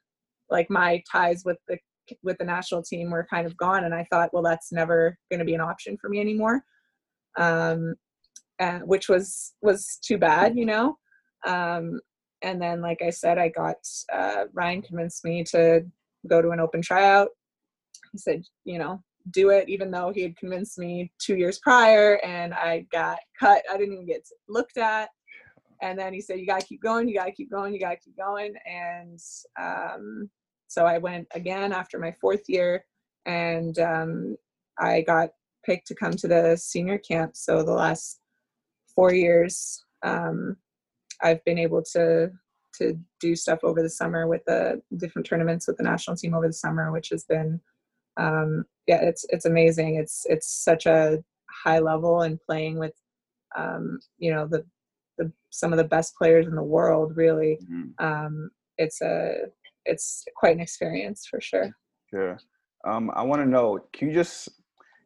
[0.50, 1.78] like my ties with the
[2.24, 3.84] with the national team were kind of gone.
[3.84, 6.64] And i thought well that's never going to be an option for me anymore.
[7.38, 7.96] Um
[8.60, 10.98] uh, which was was too bad you know?
[11.46, 12.00] Um
[12.42, 13.78] and then like i said i got
[14.12, 15.82] uh, ryan convinced me to
[16.28, 17.30] go to an open tryout.
[18.12, 22.20] He said you know do it even though he had convinced me two years prior
[22.24, 23.64] and i got cut.
[23.72, 25.10] I didn't even get looked at.
[25.82, 27.80] And then he said you got to keep going you got to keep going you
[27.80, 28.54] got to keep going.
[28.66, 29.20] And
[29.60, 30.30] um,
[30.68, 32.86] so i went again after my fourth year
[33.26, 34.38] and um,
[34.78, 35.30] I got
[35.66, 37.36] picked to come to the senior camp.
[37.36, 38.20] So the last
[38.96, 40.58] four years, um,
[41.22, 42.32] I've been able to
[42.78, 46.48] to do stuff over the summer with the different tournaments with the national team over
[46.48, 47.62] the summer, which has been
[48.18, 49.96] um, yeah, it's it's amazing.
[49.96, 52.94] It's it's such a high level and playing with
[53.56, 54.66] um, you know the
[55.18, 57.18] the some of the best players in the world.
[57.18, 58.06] Really, mm-hmm.
[58.06, 59.36] um, it's a
[59.86, 61.72] it's quite an experience for sure.
[62.14, 62.38] Yeah.
[62.86, 63.80] Um, I want to know.
[63.94, 64.50] Can you just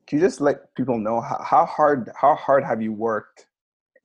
[0.08, 3.47] can you just let people know how, how hard how hard have you worked?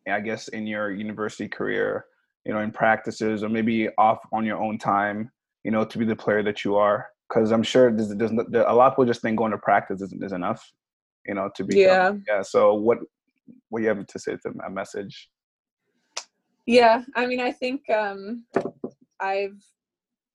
[0.09, 2.07] I guess in your university career,
[2.45, 5.31] you know, in practices or maybe off on your own time,
[5.65, 7.09] you know, to be the player that you are.
[7.29, 10.03] Because I'm sure there's, there's, there, a lot of people just think going to practice
[10.03, 10.73] is, is enough,
[11.27, 12.43] you know, to be yeah yeah.
[12.43, 12.99] So what
[13.71, 15.31] what you have to say to a message?
[16.67, 18.45] Yeah, I mean, I think um,
[19.21, 19.61] I've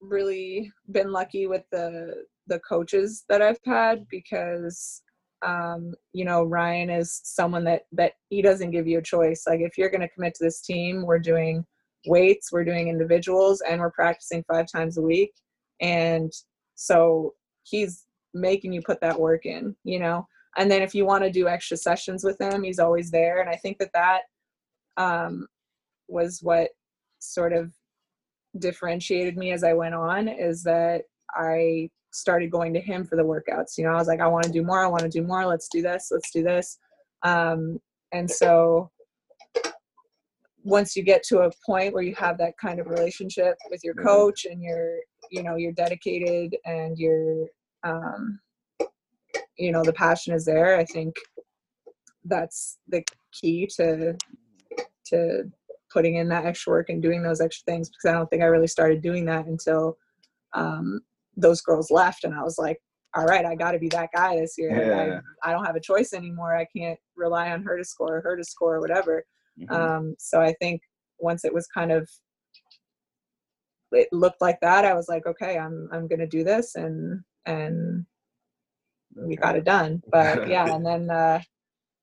[0.01, 5.03] really been lucky with the the coaches that I've had because
[5.41, 9.43] um, you know Ryan is someone that that he doesn't give you a choice.
[9.47, 11.65] Like if you're going to commit to this team, we're doing
[12.05, 15.33] weights, we're doing individuals, and we're practicing five times a week.
[15.81, 16.31] And
[16.75, 20.27] so he's making you put that work in, you know.
[20.57, 23.41] And then if you want to do extra sessions with him, he's always there.
[23.41, 24.21] And I think that that
[24.97, 25.47] um,
[26.07, 26.69] was what
[27.19, 27.71] sort of
[28.57, 31.03] differentiated me as I went on is that
[31.35, 33.77] I started going to him for the workouts.
[33.77, 34.83] You know, I was like, I want to do more.
[34.83, 35.45] I want to do more.
[35.45, 36.09] Let's do this.
[36.11, 36.77] Let's do this.
[37.23, 37.79] Um,
[38.11, 38.89] and so
[40.63, 43.93] once you get to a point where you have that kind of relationship with your
[43.95, 44.97] coach and you're,
[45.31, 47.47] you know, you're dedicated and you're,
[47.83, 48.39] um,
[49.57, 50.77] you know, the passion is there.
[50.77, 51.15] I think
[52.25, 54.15] that's the key to
[55.07, 55.43] to
[55.91, 58.47] putting in that extra work and doing those extra things because I don't think I
[58.47, 59.97] really started doing that until
[60.53, 61.01] um,
[61.39, 62.77] those girls left and I was like,
[63.15, 64.69] all right, I got to be that guy this year.
[64.71, 65.19] Yeah.
[65.43, 66.55] I, I, don't have a choice anymore.
[66.55, 69.23] I can't rely on her to score, or her to score, or whatever.
[69.59, 69.73] Mm-hmm.
[69.73, 70.81] Um, so I think
[71.17, 72.07] once it was kind of
[73.91, 78.05] it looked like that, I was like, okay, I'm I'm gonna do this, and and
[79.15, 80.03] we got it done.
[80.11, 81.41] But yeah, and then uh,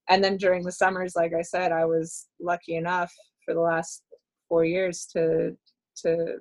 [0.09, 3.12] and then during the summers, like I said, I was lucky enough
[3.44, 4.03] for the last
[4.49, 5.57] four years to
[6.03, 6.38] to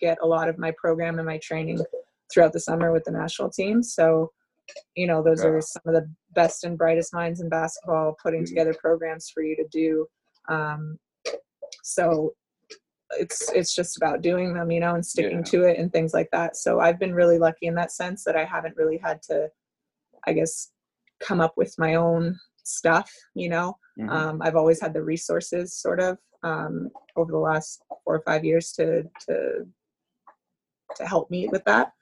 [0.00, 1.78] get a lot of my program and my training
[2.32, 3.82] throughout the summer with the national team.
[3.82, 4.30] So,
[4.94, 5.50] you know, those yeah.
[5.50, 8.46] are some of the best and brightest minds in basketball putting mm-hmm.
[8.46, 10.06] together programs for you to do.
[10.48, 10.98] Um,
[11.82, 12.34] so
[13.18, 15.44] it's it's just about doing them, you know, and sticking yeah.
[15.44, 16.56] to it and things like that.
[16.56, 19.48] So I've been really lucky in that sense that I haven't really had to,
[20.26, 20.70] I guess,
[21.20, 23.10] come up with my own stuff.
[23.34, 24.10] You know, mm-hmm.
[24.10, 28.44] um, I've always had the resources, sort of, um, over the last four or five
[28.44, 29.66] years to to
[30.96, 31.92] to help me with that.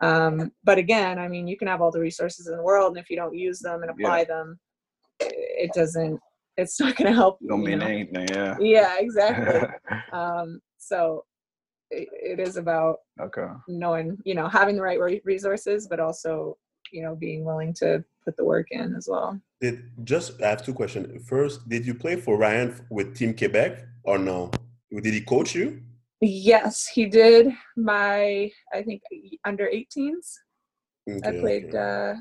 [0.00, 3.02] Um, but again, I mean, you can have all the resources in the world, and
[3.02, 4.24] if you don't use them and apply yeah.
[4.24, 4.58] them,
[5.20, 6.18] it doesn't.
[6.56, 7.38] It's not going to help.
[7.46, 7.86] Don't mean know?
[7.86, 8.28] anything.
[8.28, 8.56] Yeah.
[8.60, 9.68] Yeah, exactly.
[10.12, 11.24] um, so
[11.90, 16.56] it, it is about okay knowing, you know, having the right resources, but also,
[16.92, 19.40] you know, being willing to put the work in as well.
[19.60, 21.26] Did just I have two questions.
[21.26, 24.50] First, did you play for Ryan with Team Quebec or no?
[24.90, 25.82] Did he coach you?
[26.20, 27.52] Yes, he did.
[27.76, 29.02] My I think
[29.44, 30.34] under 18s.
[31.08, 31.74] Okay, I played.
[31.74, 31.78] Okay.
[31.78, 32.14] Uh,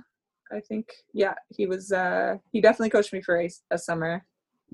[0.55, 1.91] I think yeah, he was.
[1.91, 4.25] Uh, he definitely coached me for a, a summer.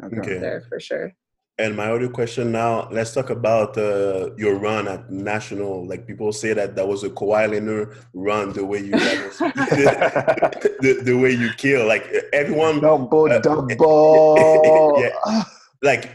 [0.04, 0.38] Okay.
[0.38, 1.14] There for sure.
[1.58, 5.88] And my other question now, let's talk about uh, your run at national.
[5.88, 11.14] Like people say that that was a Kawhi Leonard run, the way you the, the
[11.14, 11.88] way you kill.
[11.88, 14.98] Like everyone, double, uh, double.
[15.00, 15.44] yeah,
[15.82, 16.12] like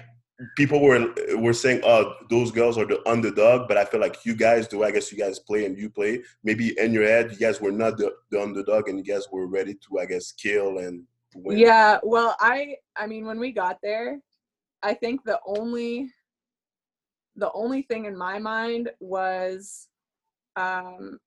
[0.57, 4.35] people were were saying, "Oh, those girls are the underdog," but I feel like you
[4.35, 4.83] guys do.
[4.85, 6.22] I guess you guys play and you play.
[6.42, 9.46] Maybe in your head, you guys were not the, the underdog, and you guys were
[9.46, 11.59] ready to, I guess, kill and win.
[11.59, 11.98] Yeah.
[12.03, 14.20] Well, I I mean, when we got there,
[14.83, 16.11] I think the only
[17.37, 19.88] the only thing in my mind was
[20.57, 21.18] um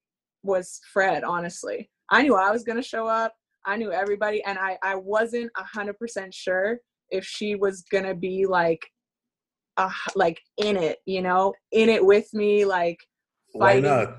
[0.42, 1.24] was Fred.
[1.24, 3.34] Honestly, I knew I was going to show up.
[3.66, 6.78] I knew everybody, and I I wasn't a hundred percent sure
[7.10, 8.80] if she was gonna be like
[9.76, 12.98] uh, like in it, you know, in it with me, like
[13.58, 13.84] fighting.
[13.84, 14.16] Why not?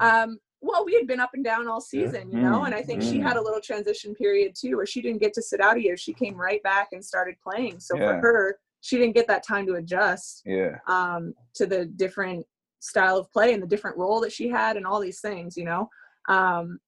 [0.00, 2.36] um, well, we had been up and down all season, yeah.
[2.38, 2.66] you know, mm.
[2.66, 3.10] and I think mm.
[3.10, 5.82] she had a little transition period too, where she didn't get to sit out a
[5.82, 5.96] year.
[5.96, 7.80] She came right back and started playing.
[7.80, 8.20] So yeah.
[8.20, 10.42] for her, she didn't get that time to adjust.
[10.46, 10.78] Yeah.
[10.88, 12.46] Um, to the different
[12.80, 15.64] style of play and the different role that she had and all these things, you
[15.64, 15.88] know.
[16.28, 16.78] Um,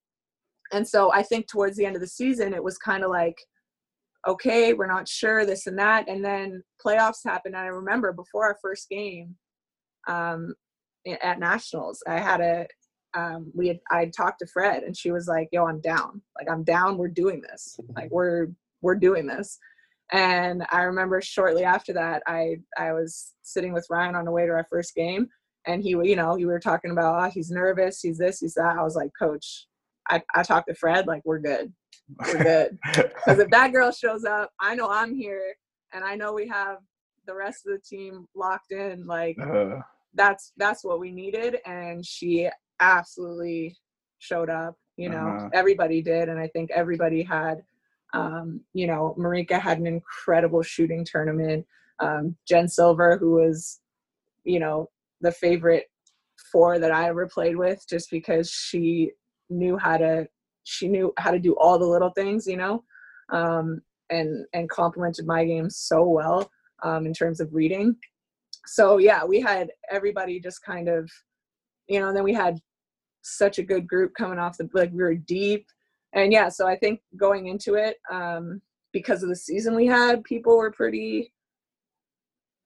[0.73, 3.39] and so I think towards the end of the season, it was kind of like,
[4.27, 6.09] okay, we're not sure this and that.
[6.09, 7.55] And then playoffs happened.
[7.55, 9.37] And I remember before our first game
[10.09, 10.55] um,
[11.23, 12.67] at nationals, I had a,
[13.15, 16.21] um, we had I talked to Fred and she was like, "Yo, I'm down.
[16.39, 16.99] Like I'm down.
[16.99, 17.79] We're doing this.
[17.97, 18.49] Like we're
[18.83, 19.59] we're doing this."
[20.13, 24.45] And I remember shortly after that, I I was sitting with Ryan on the way
[24.45, 25.29] to our first game,
[25.67, 28.77] and he, you know, you were talking about oh, he's nervous, he's this, he's that.
[28.79, 29.67] I was like, Coach,
[30.11, 31.73] I I talked to Fred, like we're good,
[32.19, 32.79] we're good.
[32.95, 35.55] Because if that girl shows up, I know I'm here,
[35.93, 36.79] and I know we have
[37.27, 39.07] the rest of the team locked in.
[39.07, 39.81] Like uh.
[40.15, 42.49] that's that's what we needed, and she
[42.81, 43.77] absolutely
[44.19, 44.77] showed up.
[44.97, 45.49] You know, uh-huh.
[45.53, 47.63] everybody did, and I think everybody had.
[48.13, 51.67] Um, you know, Marika had an incredible shooting tournament.
[51.99, 53.81] Um, Jen Silver, who was,
[54.45, 54.89] you know,
[55.21, 55.87] the favorite
[56.51, 59.13] four that I ever played with, just because she
[59.51, 60.29] knew how to
[60.67, 62.83] she knew how to do all the little things, you know,
[63.31, 66.51] um, and and complemented my game so well
[66.83, 67.97] um, in terms of reading.
[68.67, 71.09] So yeah, we had everybody just kind of,
[71.89, 72.59] you know, and then we had
[73.23, 75.67] such a good group coming off the like we were deep,
[76.13, 78.61] and yeah, so I think going into it, um,
[78.93, 81.33] because of the season we had, people were pretty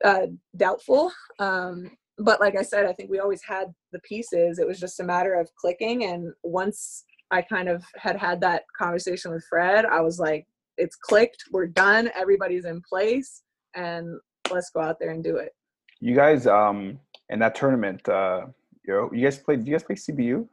[0.02, 0.26] uh,
[0.56, 1.12] doubtful.
[1.38, 4.58] Um, but like I said, I think we always had the pieces.
[4.58, 8.64] It was just a matter of clicking, and once I kind of had had that
[8.76, 13.42] conversation with Fred, I was like, it's clicked, we're done, everybody's in place,
[13.74, 14.18] and
[14.50, 15.54] let's go out there and do it.
[16.00, 18.46] You guys, um, in that tournament, uh,
[18.86, 19.64] you you guys played.
[19.64, 20.48] Do you guys play CBU,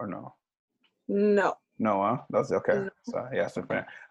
[0.00, 0.34] or no?
[1.08, 1.54] No.
[1.78, 2.18] No, huh?
[2.30, 2.74] That's okay.
[2.74, 2.88] No.
[3.04, 3.64] So yeah, so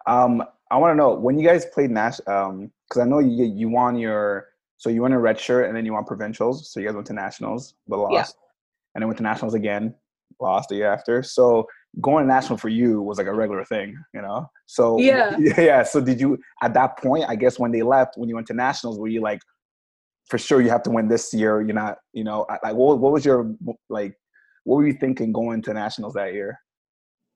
[0.06, 3.44] um, I want to know when you guys played Nash, um, because I know you
[3.44, 6.70] you won your so you won a red shirt and then you won provincials.
[6.70, 8.46] So you guys went to nationals, but lost, yeah.
[8.94, 9.94] and then went to nationals again,
[10.40, 11.22] lost the year after.
[11.22, 11.66] So
[12.00, 14.46] going to national for you was like a regular thing, you know?
[14.66, 15.36] So yeah.
[15.38, 15.82] Yeah.
[15.82, 18.54] So did you at that point, I guess when they left, when you went to
[18.54, 19.40] nationals, were you like,
[20.28, 21.60] for sure you have to win this year?
[21.60, 23.54] You're not, you know, like what, what was your
[23.88, 24.14] like
[24.64, 26.58] what were you thinking going to nationals that year?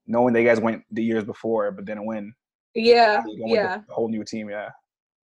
[0.07, 2.33] Knowing they guys went the years before but didn't win.
[2.75, 3.23] Yeah.
[3.29, 3.81] Yeah.
[3.89, 4.71] A whole new team, yeah.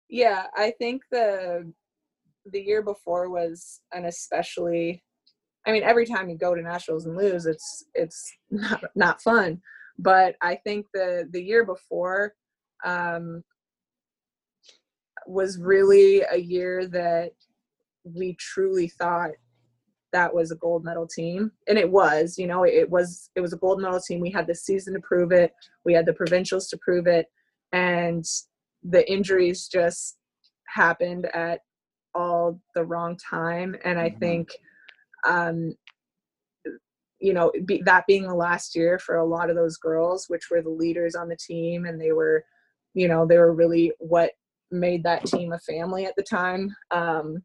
[0.10, 0.46] Yeah.
[0.56, 1.72] I think the
[2.52, 5.04] the year before was an especially
[5.68, 9.62] I mean, every time you go to nationals and lose, it's it's not not fun.
[9.98, 12.34] But I think the the year before
[12.84, 13.44] um,
[15.28, 17.32] was really a year that
[18.04, 19.32] we truly thought
[20.14, 21.52] that was a gold medal team.
[21.68, 24.20] And it was you know it was it was a gold medal team.
[24.20, 25.52] We had the season to prove it.
[25.84, 27.28] We had the provincials to prove it.
[27.72, 28.24] And
[28.84, 30.18] the injuries just
[30.68, 31.62] happened at
[32.14, 33.76] all the wrong time.
[33.84, 34.20] And i mm-hmm.
[34.20, 34.50] think
[35.26, 35.76] um,
[37.20, 40.50] you know, be, that being the last year for a lot of those girls, which
[40.52, 42.44] were the leaders on the team, and they were,
[42.94, 44.32] you know, they were really what
[44.72, 46.76] made that team a family at the time.
[46.92, 47.44] Um,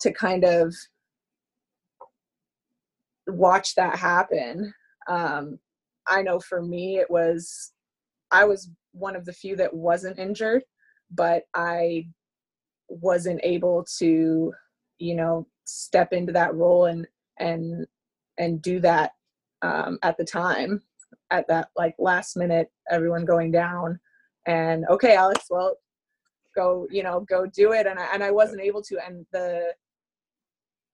[0.00, 0.74] to kind of
[3.26, 4.72] watch that happen,
[5.08, 5.58] um,
[6.06, 7.72] I know for me it was,
[8.30, 10.62] I was one of the few that wasn't injured,
[11.10, 12.06] but I
[12.88, 14.52] wasn't able to,
[14.98, 17.06] you know, step into that role and
[17.38, 17.86] and
[18.38, 19.12] and do that
[19.62, 20.82] um, at the time
[21.30, 23.98] at that like last minute everyone going down.
[24.46, 25.76] And okay alex well
[26.56, 27.86] go you know go do it.
[27.86, 29.74] And I, and I wasn't able to and the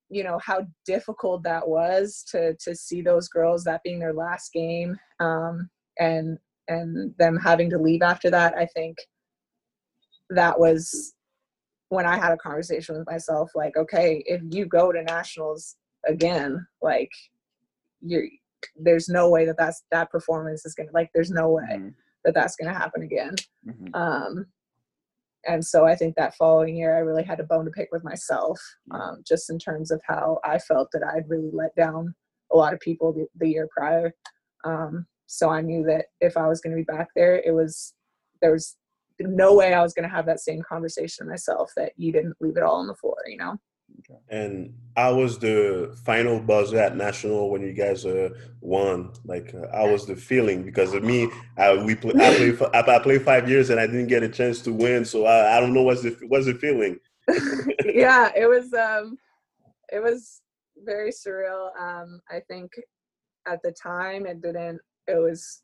[0.09, 4.53] you know how difficult that was to to see those girls that being their last
[4.53, 5.69] game um,
[5.99, 8.97] and and them having to leave after that i think
[10.31, 11.15] that was
[11.89, 15.77] when I had a conversation with myself, like, okay, if you go to nationals
[16.07, 17.11] again, like,
[18.01, 18.25] you're
[18.77, 21.89] there's no way that that's that performance is gonna like there's no way mm-hmm.
[22.25, 23.35] that that's gonna happen again.
[23.67, 23.95] Mm-hmm.
[23.95, 24.47] Um,
[25.47, 28.05] and so I think that following year I really had a bone to pick with
[28.05, 28.59] myself,
[28.91, 29.01] mm-hmm.
[29.01, 32.15] um, just in terms of how I felt that I'd really let down
[32.53, 34.13] a lot of people the, the year prior.
[34.65, 37.95] Um, so I knew that if I was to be back there, it was
[38.43, 38.77] there was
[39.21, 42.57] no way I was going to have that same conversation myself that you didn't leave
[42.57, 43.59] it all on the floor, you know?
[44.29, 49.13] And I was the final buzzer at national when you guys uh, won.
[49.25, 51.31] Like uh, I was the feeling because of me.
[51.57, 54.61] I we play, I played I played five years and I didn't get a chance
[54.63, 55.05] to win.
[55.05, 56.99] So I, I don't know what's the what's the feeling.
[57.85, 59.19] yeah, it was um,
[59.91, 60.43] it was
[60.85, 61.71] very surreal.
[61.81, 62.73] Um, I think
[63.47, 64.81] at the time it didn't.
[65.07, 65.63] It was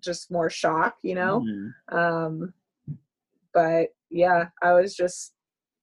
[0.00, 1.40] just more shock, you know.
[1.40, 1.96] Mm-hmm.
[1.96, 2.54] Um,
[3.54, 5.32] but yeah, I was just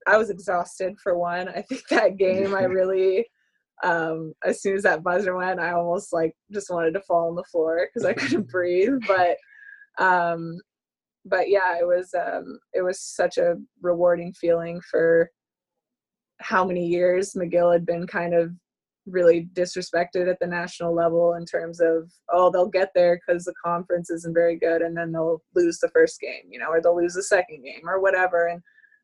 [0.07, 1.49] I was exhausted for one.
[1.49, 3.25] I think that game I really
[3.83, 7.35] um as soon as that buzzer went, I almost like just wanted to fall on
[7.35, 8.93] the floor because I couldn't breathe.
[9.07, 9.37] But
[10.03, 10.57] um
[11.25, 15.29] but yeah, it was um it was such a rewarding feeling for
[16.41, 18.51] how many years McGill had been kind of
[19.05, 23.53] really disrespected at the national level in terms of oh they'll get there because the
[23.63, 26.99] conference isn't very good and then they'll lose the first game you know or they'll
[26.99, 28.61] lose the second game or whatever and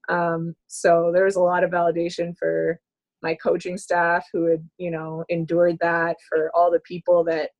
[0.09, 2.79] um, so there was a lot of validation for
[3.21, 7.51] my coaching staff who had you know endured that for all the people that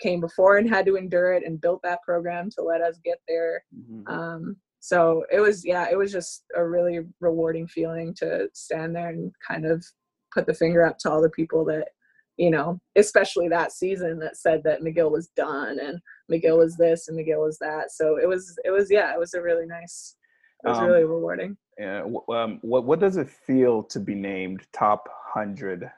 [0.00, 3.18] came before and had to endure it and built that program to let us get
[3.28, 4.10] there mm-hmm.
[4.10, 9.10] um, so it was yeah it was just a really rewarding feeling to stand there
[9.10, 9.84] and kind of
[10.32, 11.88] put the finger up to all the people that
[12.36, 16.00] you know especially that season that said that mcgill was done and
[16.30, 17.90] mcgill was this and mcgill was that.
[17.92, 20.16] So it was it was yeah it was a really nice
[20.64, 21.56] it was um, really rewarding.
[21.78, 25.90] yeah um, what, what does it feel to be named top 100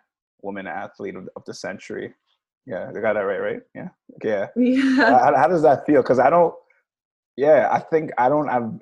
[0.43, 2.13] woman athlete of, of the century?
[2.67, 3.61] Yeah i got that right right?
[3.75, 3.89] Yeah
[4.25, 4.97] yeah, yeah.
[4.97, 6.03] How, how does that feel?
[6.03, 6.55] Because i don't
[7.37, 8.73] yeah i think i don't have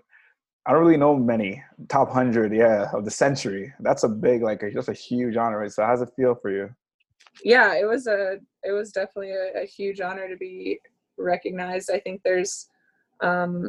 [0.70, 3.74] I don't really know many top hundred, yeah, of the century.
[3.80, 5.58] That's a big, like, a, just a huge honor.
[5.58, 5.72] right?
[5.72, 6.72] So, how's it feel for you?
[7.42, 10.78] Yeah, it was a, it was definitely a, a huge honor to be
[11.18, 11.90] recognized.
[11.92, 12.68] I think there's,
[13.20, 13.68] um,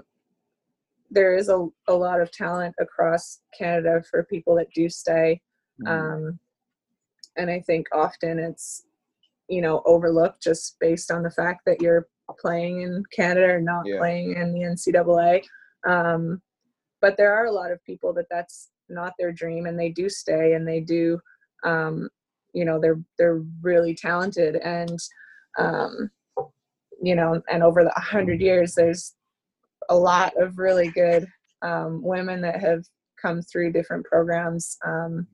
[1.10, 5.42] there is a, a lot of talent across Canada for people that do stay,
[5.84, 5.90] mm.
[5.90, 6.40] um,
[7.36, 8.84] and I think often it's,
[9.50, 12.08] you know, overlooked just based on the fact that you're
[12.40, 13.98] playing in Canada or not yeah.
[13.98, 15.42] playing in the NCAA.
[15.84, 16.44] Um,
[17.02, 20.10] but there are a lot of people that that's not their dream and they do
[20.10, 21.20] stay and they do
[21.64, 22.10] um,
[22.54, 24.98] you know they're they're really talented and
[25.60, 26.10] um,
[27.02, 29.14] you know and over the 100 years there's
[29.90, 31.28] a lot of really good
[31.62, 32.84] um, women that have
[33.22, 35.28] come through different programs um,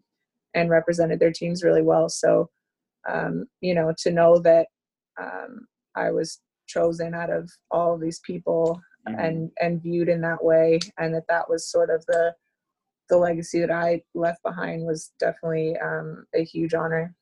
[0.53, 2.09] and represented their teams really well.
[2.09, 2.49] So
[3.07, 4.67] um, you know to know that
[5.19, 9.19] um, i was chosen out of all of these people mm-hmm.
[9.19, 12.33] and and viewed in that way and that that was sort of the
[13.09, 17.15] the legacy that i left behind was definitely um, a huge honor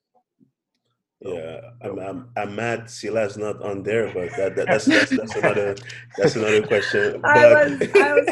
[1.22, 5.36] yeah, I'm, I'm, I'm mad Sila's not on there, but that, that, that's, that's that's
[5.38, 5.76] another
[6.18, 7.22] that's another question.
[7.22, 8.26] But, I was I was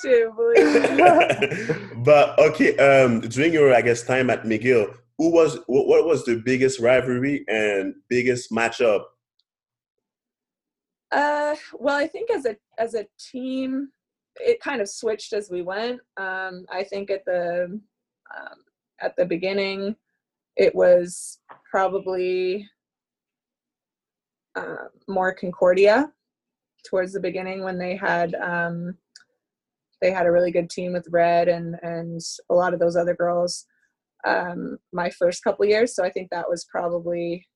[0.00, 1.94] questioning it too.
[2.04, 6.24] but okay, um, during your I guess time at McGill, who was what, what was
[6.24, 9.02] the biggest rivalry and biggest matchup
[11.12, 13.88] uh, well, I think as a as a team,
[14.36, 16.00] it kind of switched as we went.
[16.16, 17.80] Um, I think at the
[18.36, 18.58] um,
[19.00, 19.96] at the beginning,
[20.56, 21.38] it was
[21.70, 22.68] probably
[24.56, 26.10] uh, more Concordia
[26.88, 28.96] towards the beginning when they had um,
[30.00, 33.14] they had a really good team with Red and and a lot of those other
[33.14, 33.66] girls.
[34.26, 37.46] Um, my first couple years, so I think that was probably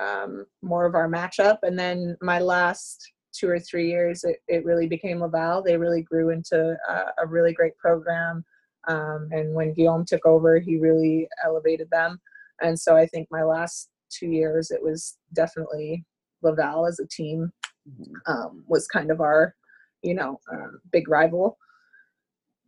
[0.00, 1.58] um, more of our matchup.
[1.62, 5.62] And then my last two or three years, it, it really became Laval.
[5.62, 6.76] They really grew into
[7.22, 8.44] a really great program.
[8.88, 12.18] Um, and when Guillaume took over, he really elevated them.
[12.62, 16.04] And so I think my last two years, it was definitely
[16.42, 17.52] Laval as a team
[17.88, 18.32] mm-hmm.
[18.32, 19.54] um, was kind of our,
[20.02, 21.58] you know, um, big rival.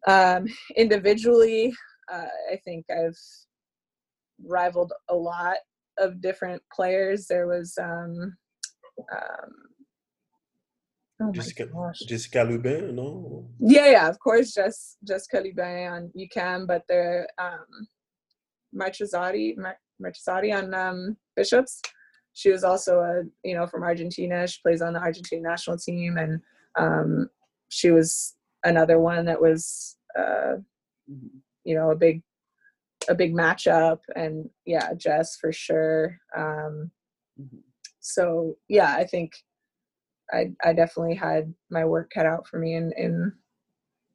[0.07, 1.73] Um, individually,
[2.13, 3.19] uh, I think I've
[4.47, 5.57] rivaled a lot
[6.01, 7.27] of different players.
[7.27, 8.37] There was um,
[9.13, 9.53] um
[11.23, 11.69] oh Jessica,
[12.09, 13.49] Jessica Lubin, no?
[13.59, 17.67] Yeah, yeah, of course, just Jessica Lubin on UQAM, but the um,
[18.75, 19.55] Marchesati,
[20.03, 21.81] Marchesati on um, Bishops.
[22.33, 24.47] She was also a you know from Argentina.
[24.47, 26.41] She plays on the Argentine national team, and
[26.79, 27.29] um,
[27.69, 28.35] she was
[28.65, 30.57] another one that was uh,
[31.11, 31.39] mm-hmm.
[31.65, 32.23] you know a big
[33.09, 36.91] a big matchup and yeah jess for sure um,
[37.41, 37.59] mm-hmm.
[38.01, 39.33] so yeah i think
[40.33, 43.33] i i definitely had my work cut out for me in in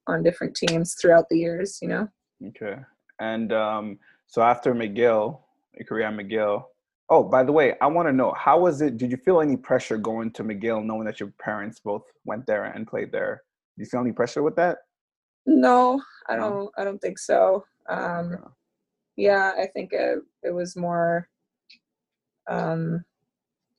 [0.07, 2.07] on different teams throughout the years you know?
[2.47, 2.77] Okay
[3.19, 5.39] and um so after mcgill
[5.77, 6.65] your career at mcgill
[7.09, 9.57] oh by the way i want to know how was it did you feel any
[9.57, 13.41] pressure going to mcgill knowing that your parents both went there and played there?
[13.77, 14.79] Do you feel any pressure with that?
[15.45, 18.37] No i don't i don't think so um
[19.17, 21.27] yeah i think it, it was more
[22.49, 23.03] um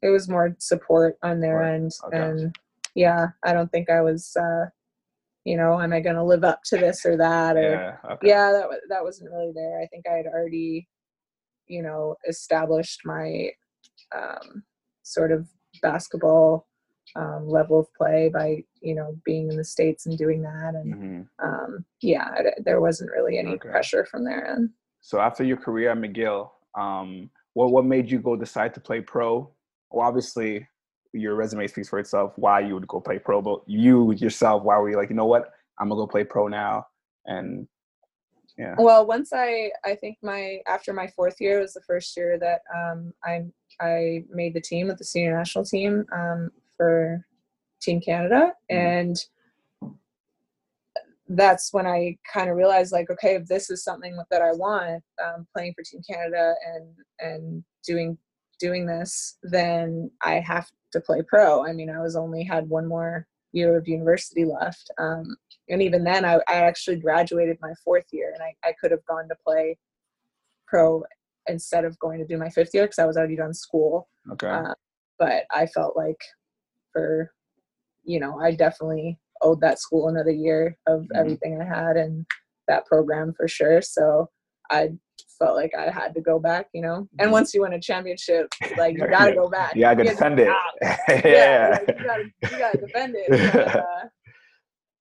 [0.03, 2.19] it was more support on their end okay.
[2.19, 2.57] and
[2.95, 4.67] yeah i don't think i was uh
[5.45, 8.29] you know am i going to live up to this or that or yeah, okay.
[8.29, 10.89] yeah that, that wasn't really there i think i had already
[11.67, 13.49] you know established my
[14.15, 14.63] um
[15.03, 15.47] sort of
[15.83, 16.67] basketball
[17.15, 20.95] um, level of play by you know being in the states and doing that and
[20.95, 21.47] mm-hmm.
[21.47, 23.69] um, yeah there wasn't really any okay.
[23.69, 24.71] pressure from their end
[25.07, 29.01] so after your career at McGill, um, what what made you go decide to play
[29.01, 29.49] pro?
[29.91, 30.67] Well, obviously
[31.13, 32.33] your resume speaks for itself.
[32.35, 35.27] Why you would go play pro, but you yourself, why were you like, you know
[35.27, 35.45] what,
[35.79, 36.87] I'm gonna go play pro now?
[37.25, 37.69] And
[38.59, 38.75] Yeah.
[38.79, 42.61] Well, once I, I think my after my fourth year was the first year that
[42.75, 43.45] um, I
[43.81, 47.25] I made the team with the senior national team um, for
[47.81, 48.43] Team Canada,
[48.73, 48.77] Mhm.
[48.85, 49.17] and
[51.29, 55.03] that's when I kind of realized like, okay, if this is something that I want,
[55.25, 58.17] um, playing for Team Canada and and doing
[58.59, 61.67] doing this, then I have to play pro.
[61.67, 65.37] I mean, I was only had one more year of university left, um,
[65.69, 69.05] and even then, I, I actually graduated my fourth year, and I, I could have
[69.07, 69.77] gone to play
[70.67, 71.03] pro
[71.49, 74.09] instead of going to do my fifth year because I was already done school.
[74.33, 74.49] Okay.
[74.49, 74.75] Uh,
[75.19, 76.21] but I felt like
[76.93, 77.33] for,
[78.05, 81.17] you know, I definitely owed that school another year of Mhm.
[81.17, 82.27] everything I had and
[82.69, 83.81] that program for sure.
[83.83, 84.29] So
[84.71, 84.91] I
[85.39, 87.09] felt like I had to go back, you know.
[87.19, 87.33] And Mhm.
[87.33, 89.75] once you win a championship, like you gotta go back.
[89.77, 90.49] yeah, you gotta defend it.
[91.09, 91.69] yeah, yeah.
[91.81, 93.29] like, you gotta you gotta defend it.
[93.31, 94.09] But, uh,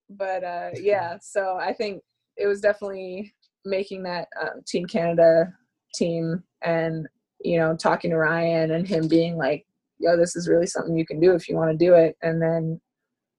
[0.10, 2.02] but uh, yeah, so I think
[2.38, 3.34] it was definitely
[3.64, 5.52] making that um, Team Canada
[5.94, 7.08] team and
[7.42, 9.66] you know talking to Ryan and him being like,
[10.00, 12.42] "Yo, this is really something you can do if you want to do it," and
[12.42, 12.80] then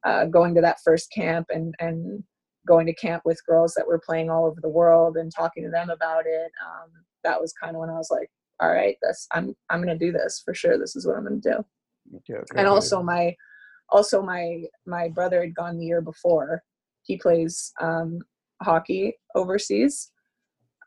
[0.07, 2.23] uh, going to that first camp and and
[2.67, 5.71] going to camp with girls that were playing all over the world and talking to
[5.71, 6.51] them about it.
[6.65, 6.91] Um,
[7.25, 8.31] that was kind of when I was like,
[8.61, 10.79] "All right, this I'm I'm gonna do this for sure.
[10.79, 11.65] This is what I'm gonna do."
[12.17, 13.35] Okay, okay, and also my
[13.91, 16.63] also my my brother had gone the year before
[17.03, 18.19] he plays um
[18.63, 20.11] hockey overseas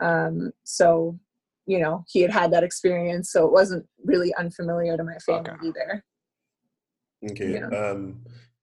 [0.02, 1.18] um so
[1.66, 5.52] you know he had had that experience so it wasn't really unfamiliar to my family
[5.52, 5.68] Okay.
[5.68, 6.04] either
[7.24, 7.52] OK.
[7.54, 7.70] Yeah.
[7.72, 8.14] Euh,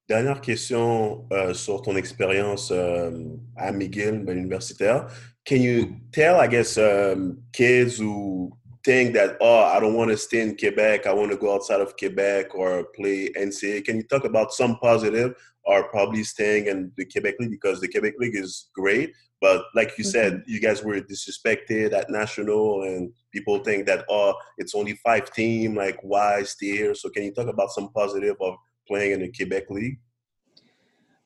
[0.09, 3.11] dernière question euh, sur ton expérience euh,
[3.57, 5.09] à McGill, universitaire.
[5.45, 8.51] Can you tell, I guess, um, kids who
[8.85, 11.81] think that, oh, I don't want to stay in Quebec, I want to go outside
[11.81, 15.35] of Quebec or play NCAA, can you talk about some positive
[15.65, 19.99] or probably staying in the Quebec League because the Quebec League is great, but like
[19.99, 24.95] you said, you guys were disrespected at national and people think that, oh, it's only
[25.05, 26.95] five team, like why stay here?
[26.95, 28.55] So can you talk about some positive of
[28.87, 29.99] playing in the Quebec League?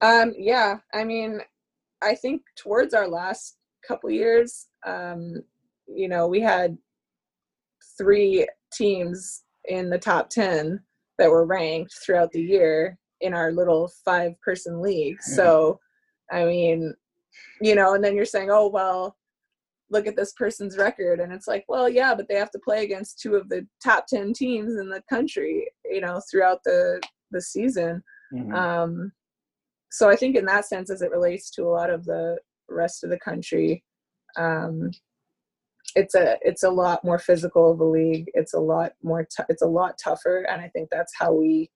[0.02, 1.40] um yeah i mean
[2.02, 5.34] i think towards our last couple years um
[5.86, 6.76] you know we had
[7.98, 10.80] three teams in the top 10
[11.18, 15.36] that were ranked throughout the year in our little five person league Yeah.
[15.36, 15.80] so
[16.32, 16.94] i mean
[17.61, 19.16] you know and then you're saying oh well
[19.90, 22.84] look at this person's record and it's like well yeah but they have to play
[22.84, 27.00] against two of the top 10 teams in the country you know throughout the
[27.31, 28.03] the season
[28.33, 28.55] Mhm.
[28.55, 29.12] um,
[29.91, 33.03] so I think in that sense, as it relates to a lot of the rest
[33.03, 33.83] of the country,
[34.37, 34.93] um,
[35.97, 38.31] it's a it's a lot more physical of a league.
[38.35, 39.24] It's a lot more.
[39.24, 41.70] T- it's a lot tougher, and I think that's how we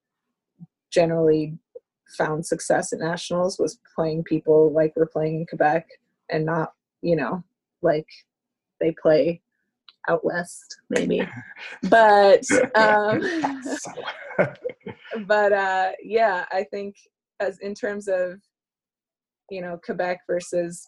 [0.92, 1.58] generally
[2.16, 5.88] found success at nationals was playing people like we're playing in Quebec,
[6.30, 7.42] and not you know
[7.82, 8.06] like
[8.80, 9.42] they play
[10.08, 11.26] out west maybe.
[11.82, 12.44] But
[12.74, 13.22] um,
[15.26, 16.96] but uh yeah i think
[17.40, 18.40] as in terms of
[19.50, 20.86] you know quebec versus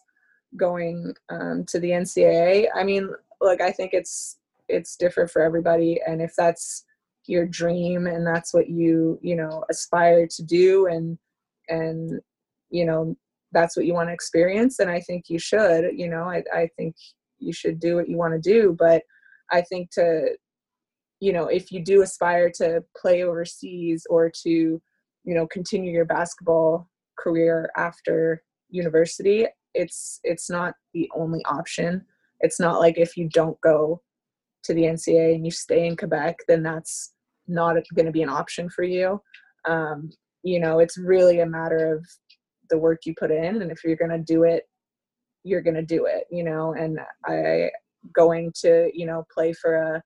[0.55, 3.09] going um, to the ncaa i mean
[3.41, 4.39] look i think it's
[4.69, 6.83] it's different for everybody and if that's
[7.25, 11.17] your dream and that's what you you know aspire to do and
[11.69, 12.19] and
[12.69, 13.15] you know
[13.51, 16.69] that's what you want to experience then i think you should you know i, I
[16.77, 16.95] think
[17.39, 19.01] you should do what you want to do but
[19.51, 20.29] i think to
[21.19, 24.81] you know if you do aspire to play overseas or to
[25.23, 32.03] you know continue your basketball career after university it's it's not the only option.
[32.41, 34.01] It's not like if you don't go
[34.63, 37.13] to the ncaa and you stay in quebec then that's
[37.47, 39.21] not going to be an option for you.
[39.65, 40.09] Um,
[40.43, 42.05] you know it's really a matter of
[42.69, 44.63] the work you put in and if you're going to do it
[45.47, 47.69] you're going to do it you know and i
[48.13, 50.03] going to you know play for a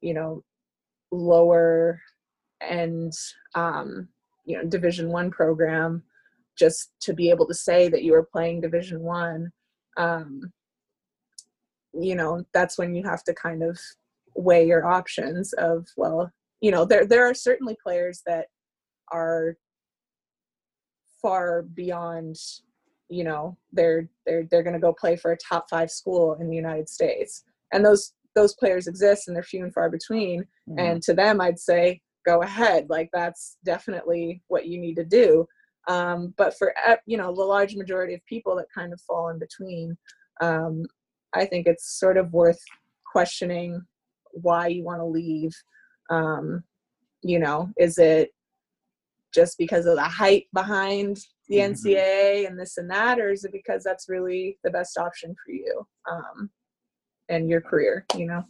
[0.00, 0.42] you know
[1.12, 2.00] lower
[2.62, 3.12] end
[3.54, 4.08] um
[4.44, 6.02] you know division one program
[6.58, 9.50] just to be able to say that you were playing division one
[9.96, 10.40] um
[11.92, 13.78] you know that's when you have to kind of
[14.36, 16.30] weigh your options of well
[16.60, 18.46] you know there there are certainly players that
[19.12, 19.56] are
[21.20, 22.36] far beyond
[23.10, 26.48] you know they're they're they're going to go play for a top 5 school in
[26.48, 27.44] the United States.
[27.72, 30.44] And those those players exist and they're few and far between.
[30.68, 30.80] Mhm.
[30.80, 32.86] and to them i'd say go ahead.
[32.90, 35.46] Like that's definitely what you need to do.
[35.88, 39.30] Um, but for e- you know the large majority of people that kind of fall
[39.30, 39.96] in between
[40.42, 40.84] um,
[41.34, 42.60] i think it's sort of worth
[43.10, 43.82] questioning
[44.32, 45.52] why you want to leave.
[46.10, 46.62] Um,
[47.22, 48.30] you know is it
[49.34, 51.18] just because of the hype behind
[51.50, 51.74] the Mhm.
[51.74, 55.50] NCAA and this and that, or is it because that's really the best option for
[55.50, 56.50] you um,
[57.28, 58.06] and your career?
[58.16, 58.44] You know,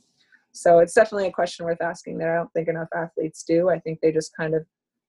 [0.53, 3.71] so it's definitely a question worth asking that I don't think enough athletes do.
[3.71, 4.67] I think they just kind of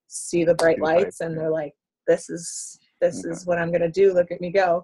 [0.08, 1.74] see the bright lights and they're like,
[2.08, 3.30] "This is this Okay.
[3.30, 4.14] is what I'm gonna do.
[4.14, 4.84] Look at me go!"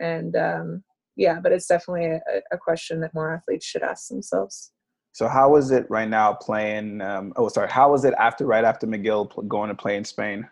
[0.00, 0.84] And um,
[1.14, 4.72] yeah, but it's definitely a, a question that more athletes should ask themselves.
[5.12, 7.00] So how is it right now playing?
[7.02, 7.70] Um, oh, sorry.
[7.70, 10.48] How was it after right after McGill going to play in Spain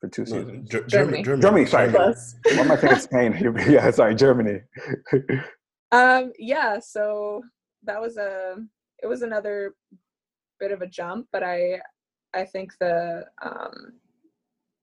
[0.00, 0.68] for two No, seasons?
[0.70, 1.22] Ger- Germany.
[1.22, 1.42] Germany.
[1.42, 1.90] Germany, sorry.
[1.90, 2.36] Plus.
[2.44, 3.54] Why am I thinking Spain?
[3.68, 4.60] yeah, sorry, Germany.
[5.90, 7.42] Um, yeah, so
[7.84, 8.56] that was a
[9.02, 9.74] it was another
[10.60, 11.80] bit of a jump, but I
[12.34, 13.72] I think the um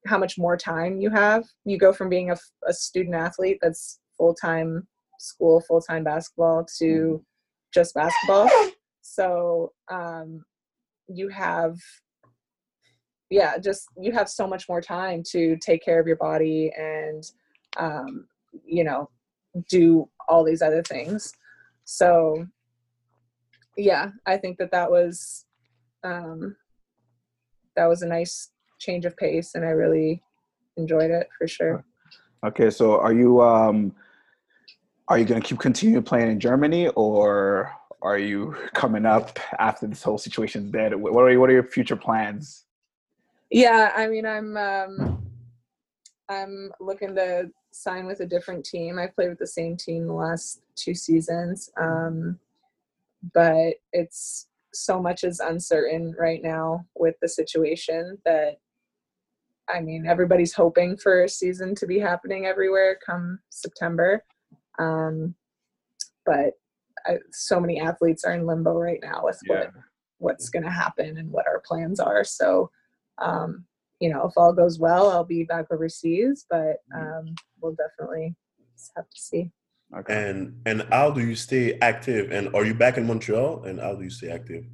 [0.07, 1.45] how much more time you have.
[1.63, 2.37] You go from being a,
[2.67, 4.87] a student athlete that's full time
[5.19, 7.23] school, full time basketball to
[7.71, 8.49] just basketball.
[9.03, 10.43] So um
[11.07, 11.77] you have
[13.35, 17.21] yeah, just you have so much more time to take care of your body and
[17.75, 18.27] um,
[18.65, 19.09] you know,
[19.69, 21.33] do all these other things.
[21.83, 22.47] So,
[23.75, 25.45] yeah, I think that that was
[26.05, 26.55] um,
[27.75, 30.23] that was a nice change of pace, and I really
[30.77, 31.83] enjoyed it for sure.
[32.45, 33.93] Okay, so are you um,
[35.09, 39.87] are you going to keep continuing playing in Germany, or are you coming up after
[39.87, 40.95] this whole situation's dead?
[40.95, 42.64] What are what are your future plans?
[43.51, 45.25] Yeah, I mean, I'm um,
[46.29, 48.97] I'm looking to sign with a different team.
[48.97, 52.39] I've played with the same team the last two seasons, um,
[53.33, 58.57] but it's so much is uncertain right now with the situation that
[59.67, 64.23] I mean, everybody's hoping for a season to be happening everywhere come September,
[64.77, 65.33] um,
[66.25, 66.53] but
[67.05, 69.71] I, so many athletes are in limbo right now with what
[70.17, 72.23] what's going to happen and what our plans are.
[72.23, 72.69] So,
[73.17, 73.65] um,
[73.99, 78.35] you know, if all goes well, I'll be back overseas, but um, we'll definitely
[78.73, 79.51] just have to see.
[79.95, 80.29] Okay.
[80.29, 82.31] And and how do you stay active?
[82.31, 83.63] And are you back in Montreal?
[83.63, 84.65] And how do you stay active?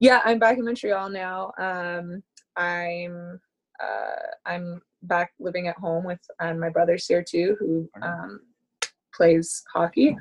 [0.00, 1.52] Yeah, I'm back in Montreal now.
[1.58, 2.22] Um,
[2.56, 3.40] I'm
[3.82, 8.40] uh, I'm back living at home with and my brother's here too, who um,
[9.14, 10.16] plays hockey,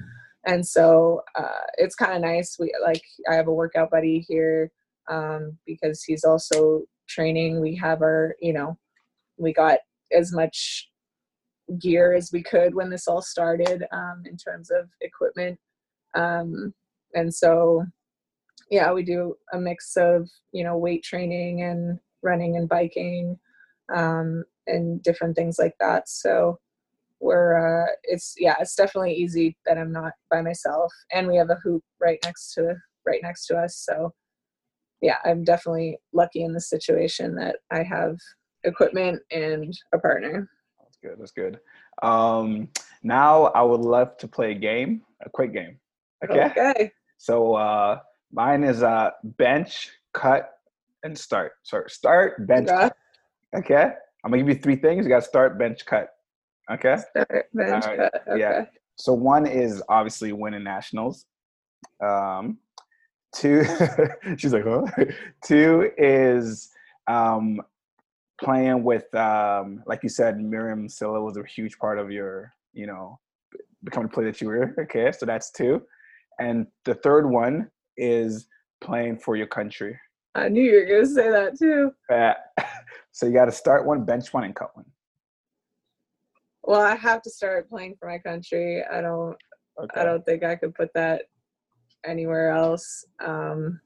[0.45, 2.57] and so uh, it's kind of nice.
[2.59, 4.71] We like I have a workout buddy here
[5.09, 7.59] um, because he's also training.
[7.61, 8.77] We have our you know
[9.37, 9.79] we got
[10.11, 10.89] as much
[11.79, 15.59] gear as we could when this all started um, in terms of equipment,
[16.15, 16.73] um,
[17.13, 17.85] and so
[18.69, 23.37] yeah, we do a mix of you know weight training and running and biking
[23.95, 26.09] um, and different things like that.
[26.09, 26.59] So
[27.19, 31.49] we're uh, it's yeah, it's definitely easy that I'm not by myself, and we have
[31.49, 33.75] a hoop right next to right next to us.
[33.77, 34.13] So
[35.01, 38.17] yeah, I'm definitely lucky in this situation that I have
[38.63, 40.49] equipment and a partner.
[40.79, 41.15] That's good.
[41.19, 41.59] That's good.
[42.01, 42.69] Um,
[43.03, 45.79] now I would love to play a game, a quick game.
[46.23, 46.45] Okay.
[46.45, 46.91] Okay.
[47.17, 47.99] So uh,
[48.31, 50.51] mine is uh, bench, cut,
[51.03, 51.53] and start.
[51.63, 52.81] So start, bench, Okay.
[52.81, 52.97] cut.
[53.55, 53.91] Okay.
[54.23, 55.05] I'm gonna give you three things.
[55.05, 56.09] You got to start, bench, cut.
[56.71, 56.97] Okay.
[56.97, 58.23] Start, bench, right, cut.
[58.27, 58.39] Okay.
[58.39, 58.65] yeah.
[58.97, 61.25] So one is obviously winning nationals.
[62.03, 62.57] Um,
[63.37, 63.63] two,
[64.37, 64.85] she's like, huh?
[65.43, 66.69] Two is
[67.07, 67.61] um,
[68.41, 72.87] playing with, um, like you said, Miriam Sila was a huge part of your, you
[72.87, 73.19] know,
[73.83, 74.75] becoming a player that you were.
[74.79, 75.81] Okay, so that's two.
[76.39, 78.47] And the third one is
[78.81, 79.97] playing for your country.
[80.35, 81.91] I knew you were gonna say that too.
[82.13, 82.33] Uh,
[83.11, 84.85] so you got to start one, bench one, and cut one.
[86.63, 88.83] Well, I have to start playing for my country.
[88.83, 89.35] I don't
[89.79, 90.01] Okay.
[90.01, 91.23] I don't think I could put that
[92.07, 93.05] anywhere else.
[93.19, 93.79] Um,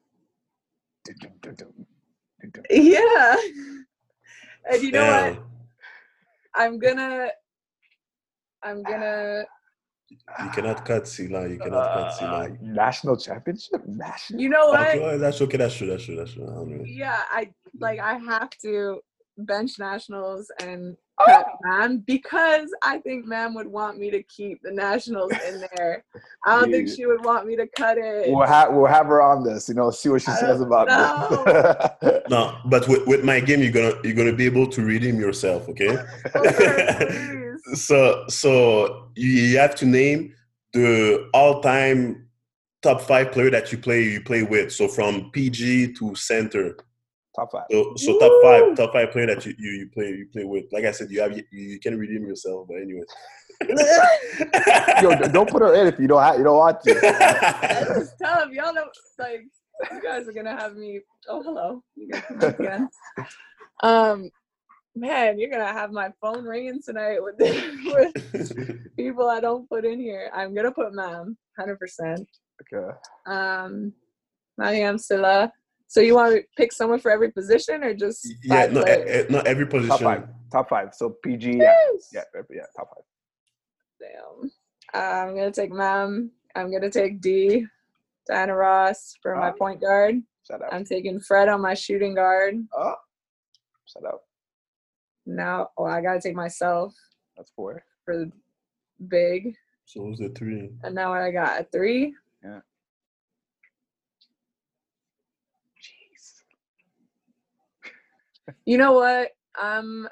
[2.69, 3.35] yeah.
[4.69, 5.43] And you know what?
[6.55, 7.29] I'm gonna
[8.63, 9.45] I'm gonna
[10.43, 11.47] You cannot cut Sila.
[11.47, 12.49] You cannot cut Uh, Sila.
[12.61, 14.41] national championship, national.
[14.41, 14.95] you know what?
[14.95, 15.57] Okay, that's okay.
[15.57, 15.87] That's true.
[15.87, 16.15] That's true.
[16.15, 16.47] That's true.
[16.47, 16.83] I.
[16.85, 19.01] Yeah, I like I have to
[19.37, 21.25] bench nationals and Oh!
[21.25, 26.03] cut man because I think ma'am would want me to keep the nationals in there.
[26.45, 28.29] I don't think she would want me to cut it.
[28.29, 29.69] We'll have we'll have her on this.
[29.69, 32.21] You know, see what she I says don't about this.
[32.29, 35.67] No, but with, with my game, you're gonna you're gonna be able to redeem yourself.
[35.69, 35.97] Okay.
[36.33, 37.17] Oh, okay,
[37.65, 37.85] please.
[37.85, 40.33] so so you have to name
[40.73, 42.27] the all-time
[42.81, 44.71] top five player that you play you play with.
[44.71, 46.77] So from PG to center.
[47.35, 47.63] Top five.
[47.71, 50.65] So so top five top five player that you, you, you play you play with.
[50.71, 52.67] Like I said, you have you, you can redeem yourself.
[52.67, 53.03] But anyway.
[55.01, 56.93] Yo, don't put her in if you don't have, you don't want to.
[56.93, 58.85] just tell them y'all know
[59.19, 59.45] like
[59.91, 62.89] you guys are gonna have me oh hello you guys again
[63.83, 64.31] um
[64.95, 69.99] man, you're gonna have my phone ringing tonight with, with people I don't put in
[69.99, 70.29] here.
[70.33, 72.27] I'm gonna put ma'am, hundred percent.
[72.61, 72.91] Okay.
[73.25, 73.93] Um,
[74.57, 75.51] Miriam Sila.
[75.91, 79.09] So you want to pick someone for every position or just yeah, five no, players?
[79.09, 79.89] e- e- not every position.
[79.89, 80.27] Top five.
[80.49, 80.95] Top five.
[80.95, 81.57] So PG.
[81.57, 81.63] Yeah.
[81.91, 82.09] Yes.
[82.13, 82.21] Yeah.
[82.49, 82.61] Yeah.
[82.73, 83.03] Top five.
[83.99, 84.51] Damn.
[84.93, 86.31] Uh, I'm gonna take Ma'am.
[86.55, 87.65] I'm gonna take D,
[88.25, 89.53] Diana Ross for my Oh.
[89.53, 90.15] point guard.
[90.47, 90.73] Shout out.
[90.73, 92.55] I'm taking Fred on my shooting guard.
[92.73, 92.95] Oh.
[93.83, 94.21] Shout out.
[95.25, 96.95] Now, oh, I gotta take myself
[97.35, 97.83] That's four.
[98.05, 98.31] for the
[99.09, 99.55] big.
[99.87, 100.69] So who's the three?
[100.83, 101.59] And now what I got?
[101.59, 102.15] A three.
[102.45, 102.61] Jeez.
[108.65, 109.29] You know what?
[109.61, 110.07] Um,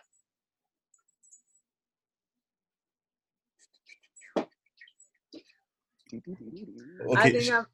[7.15, 7.65] I think I'm.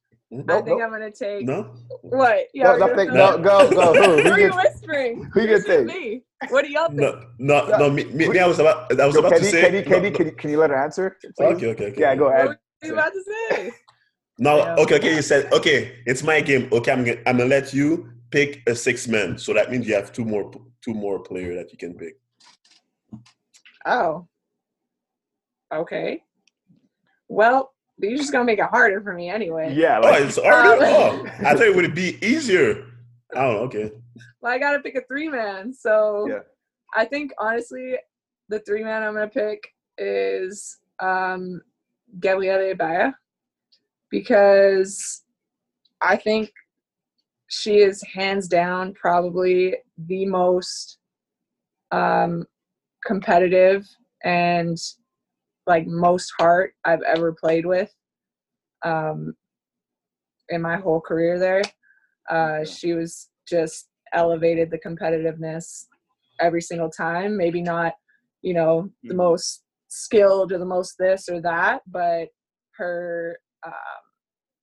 [0.50, 0.82] I think nope.
[0.82, 1.76] I'm gonna take no?
[2.10, 2.48] what?
[2.62, 3.96] Go, we're go, gonna think, go- go, go, go.
[3.96, 4.22] Who?
[4.22, 5.24] Who Who are you gets, whispering?
[5.34, 5.88] who you You're gonna take?
[5.88, 6.24] Me.
[6.50, 7.00] What do y'all think?
[7.00, 7.78] No, no, Yeah.
[7.78, 7.90] no.
[7.92, 9.62] Me, me, me, I was about, I was Yo, about can to you, say.
[9.62, 11.18] can you, can no, you, can you, can you let her answer?
[11.38, 11.58] please?
[11.58, 12.02] Okay, okay, okay.
[12.02, 12.48] Yeah, go What ahead.
[12.48, 13.72] were you about to say?
[14.40, 14.76] No, Yeah.
[14.80, 15.16] okay, okay.
[15.16, 16.00] You said okay.
[16.06, 16.70] It's my game.
[16.72, 19.38] Okay, I'm gonna, I'm gonna let you pick a six man.
[19.38, 20.52] So that means you have two more,
[20.82, 22.20] two more player that you can pick.
[23.86, 24.28] Oh.
[25.74, 26.24] Okay.
[27.28, 29.74] Well, you're just gonna make it harder for me anyway.
[29.76, 30.84] Yeah, Oh, it's already.
[30.84, 32.86] Um, oh, I thought it would be easier.
[33.36, 33.60] I don't know.
[33.62, 33.92] Okay.
[34.42, 35.74] Well, I gotta pick a three man.
[35.74, 36.40] So Yeah.
[36.94, 37.96] I think honestly,
[38.50, 41.62] the three man I'm gonna pick is um
[42.20, 43.12] Gabriele Baya
[44.10, 45.24] because
[46.02, 46.52] I think
[47.48, 49.76] she is hands down probably
[50.08, 50.98] the most
[51.92, 52.46] um
[53.06, 53.88] competitive
[54.24, 54.78] and
[55.68, 57.94] like most heart I've ever played with
[58.84, 59.36] um
[60.50, 61.62] in my whole career there.
[62.30, 65.86] Uh, she was just elevated the competitiveness
[66.40, 67.38] every single time.
[67.38, 67.94] Maybe not,
[68.42, 69.18] you know, the Mhm.
[69.18, 72.30] most skilled or the most this or that, but
[72.78, 73.74] her um,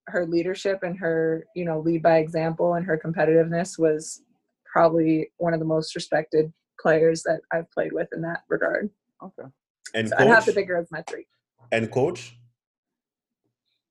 [0.09, 4.23] her leadership and her, you know, lead by example and her competitiveness was
[4.71, 8.91] probably one of the most respected players that I've played with in that regard.
[9.23, 9.49] okay.
[9.95, 10.57] And So I'd have to coach.
[10.57, 11.27] pick her as my three.
[11.71, 12.37] And coach.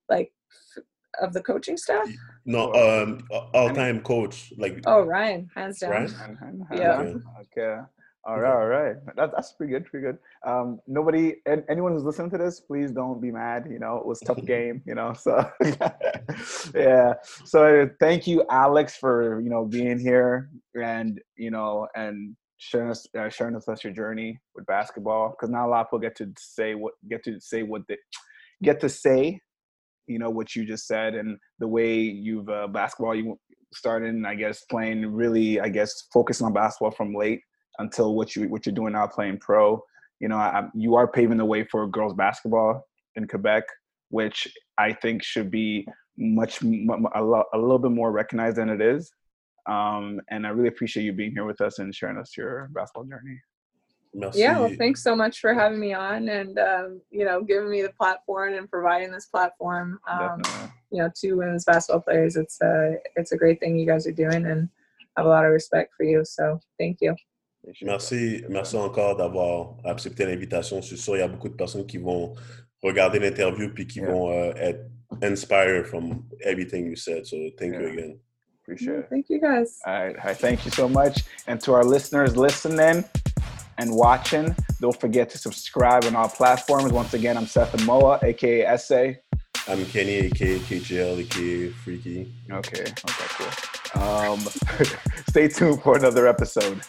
[0.08, 0.32] Like
[1.20, 2.08] of the coaching staff.
[2.44, 4.52] No, um, all time coach.
[4.56, 4.80] Like.
[4.86, 5.90] Oh, Ryan, hands down.
[5.90, 6.14] Right.
[6.24, 7.00] And- and- Yeah.
[7.00, 7.22] and-
[7.56, 7.80] Okay.
[8.24, 8.52] All right.
[8.52, 8.96] All right.
[9.16, 9.84] That, that's pretty good.
[9.86, 10.18] Pretty good.
[10.46, 13.66] Um, nobody, and anyone who's listening to this, please don't be mad.
[13.68, 14.82] You know, it was a tough game.
[14.86, 15.50] You know, so
[16.74, 17.14] yeah.
[17.44, 20.50] So thank you, Alex, for you know being here
[20.80, 25.50] and you know and sharing us uh, sharing with us your journey with basketball because
[25.50, 27.96] not a lot of people get to say what get to say what they
[28.62, 29.40] get to say
[30.06, 33.36] you know what you just said and the way you've uh, basketball you
[33.74, 37.40] started And i guess playing really i guess focusing on basketball from late
[37.78, 39.82] until what you what you're doing now playing pro
[40.20, 43.64] you know I, you are paving the way for girls basketball in quebec
[44.10, 44.46] which
[44.78, 45.86] i think should be
[46.18, 49.10] much m- m- a, lo- a little bit more recognized than it is
[49.68, 53.04] um, and i really appreciate you being here with us and sharing us your basketball
[53.04, 53.38] journey
[54.14, 54.40] Merci.
[54.40, 57.80] Yeah, well, thanks so much for having me on and um, you know giving me
[57.80, 59.98] the platform and providing this platform.
[60.06, 60.42] Um,
[60.90, 64.12] you know, to women's basketball players, it's a it's a great thing you guys are
[64.12, 64.68] doing, and
[65.16, 66.24] I have a lot of respect for you.
[66.26, 67.16] So thank you.
[67.62, 70.80] Appreciate Merci, merci encore d'avoir accepté l'invitation.
[70.80, 72.34] Je suis sûr il y a beaucoup de personnes qui vont
[72.82, 74.10] regarder l'interview puis qui Yeah.
[74.10, 74.80] vont euh, être
[75.22, 77.24] inspired from everything you said.
[77.26, 78.18] So thank you again.
[78.64, 79.06] Appreciate it.
[79.10, 79.78] Thank you guys.
[79.86, 80.16] All right.
[80.18, 80.36] All right.
[80.36, 81.20] Thank you so much.
[81.46, 83.04] And to our listeners listening
[83.78, 86.92] and watching, don't forget to subscribe on all platforms.
[86.92, 89.14] Once again, I'm Seth Amoa, aka SA.
[89.68, 92.32] I'm Kenny, aka KJL, aka Freaky.
[92.50, 92.82] Okay.
[92.82, 94.02] Okay, cool.
[94.02, 94.38] Um,
[95.28, 96.80] stay tuned for another episode.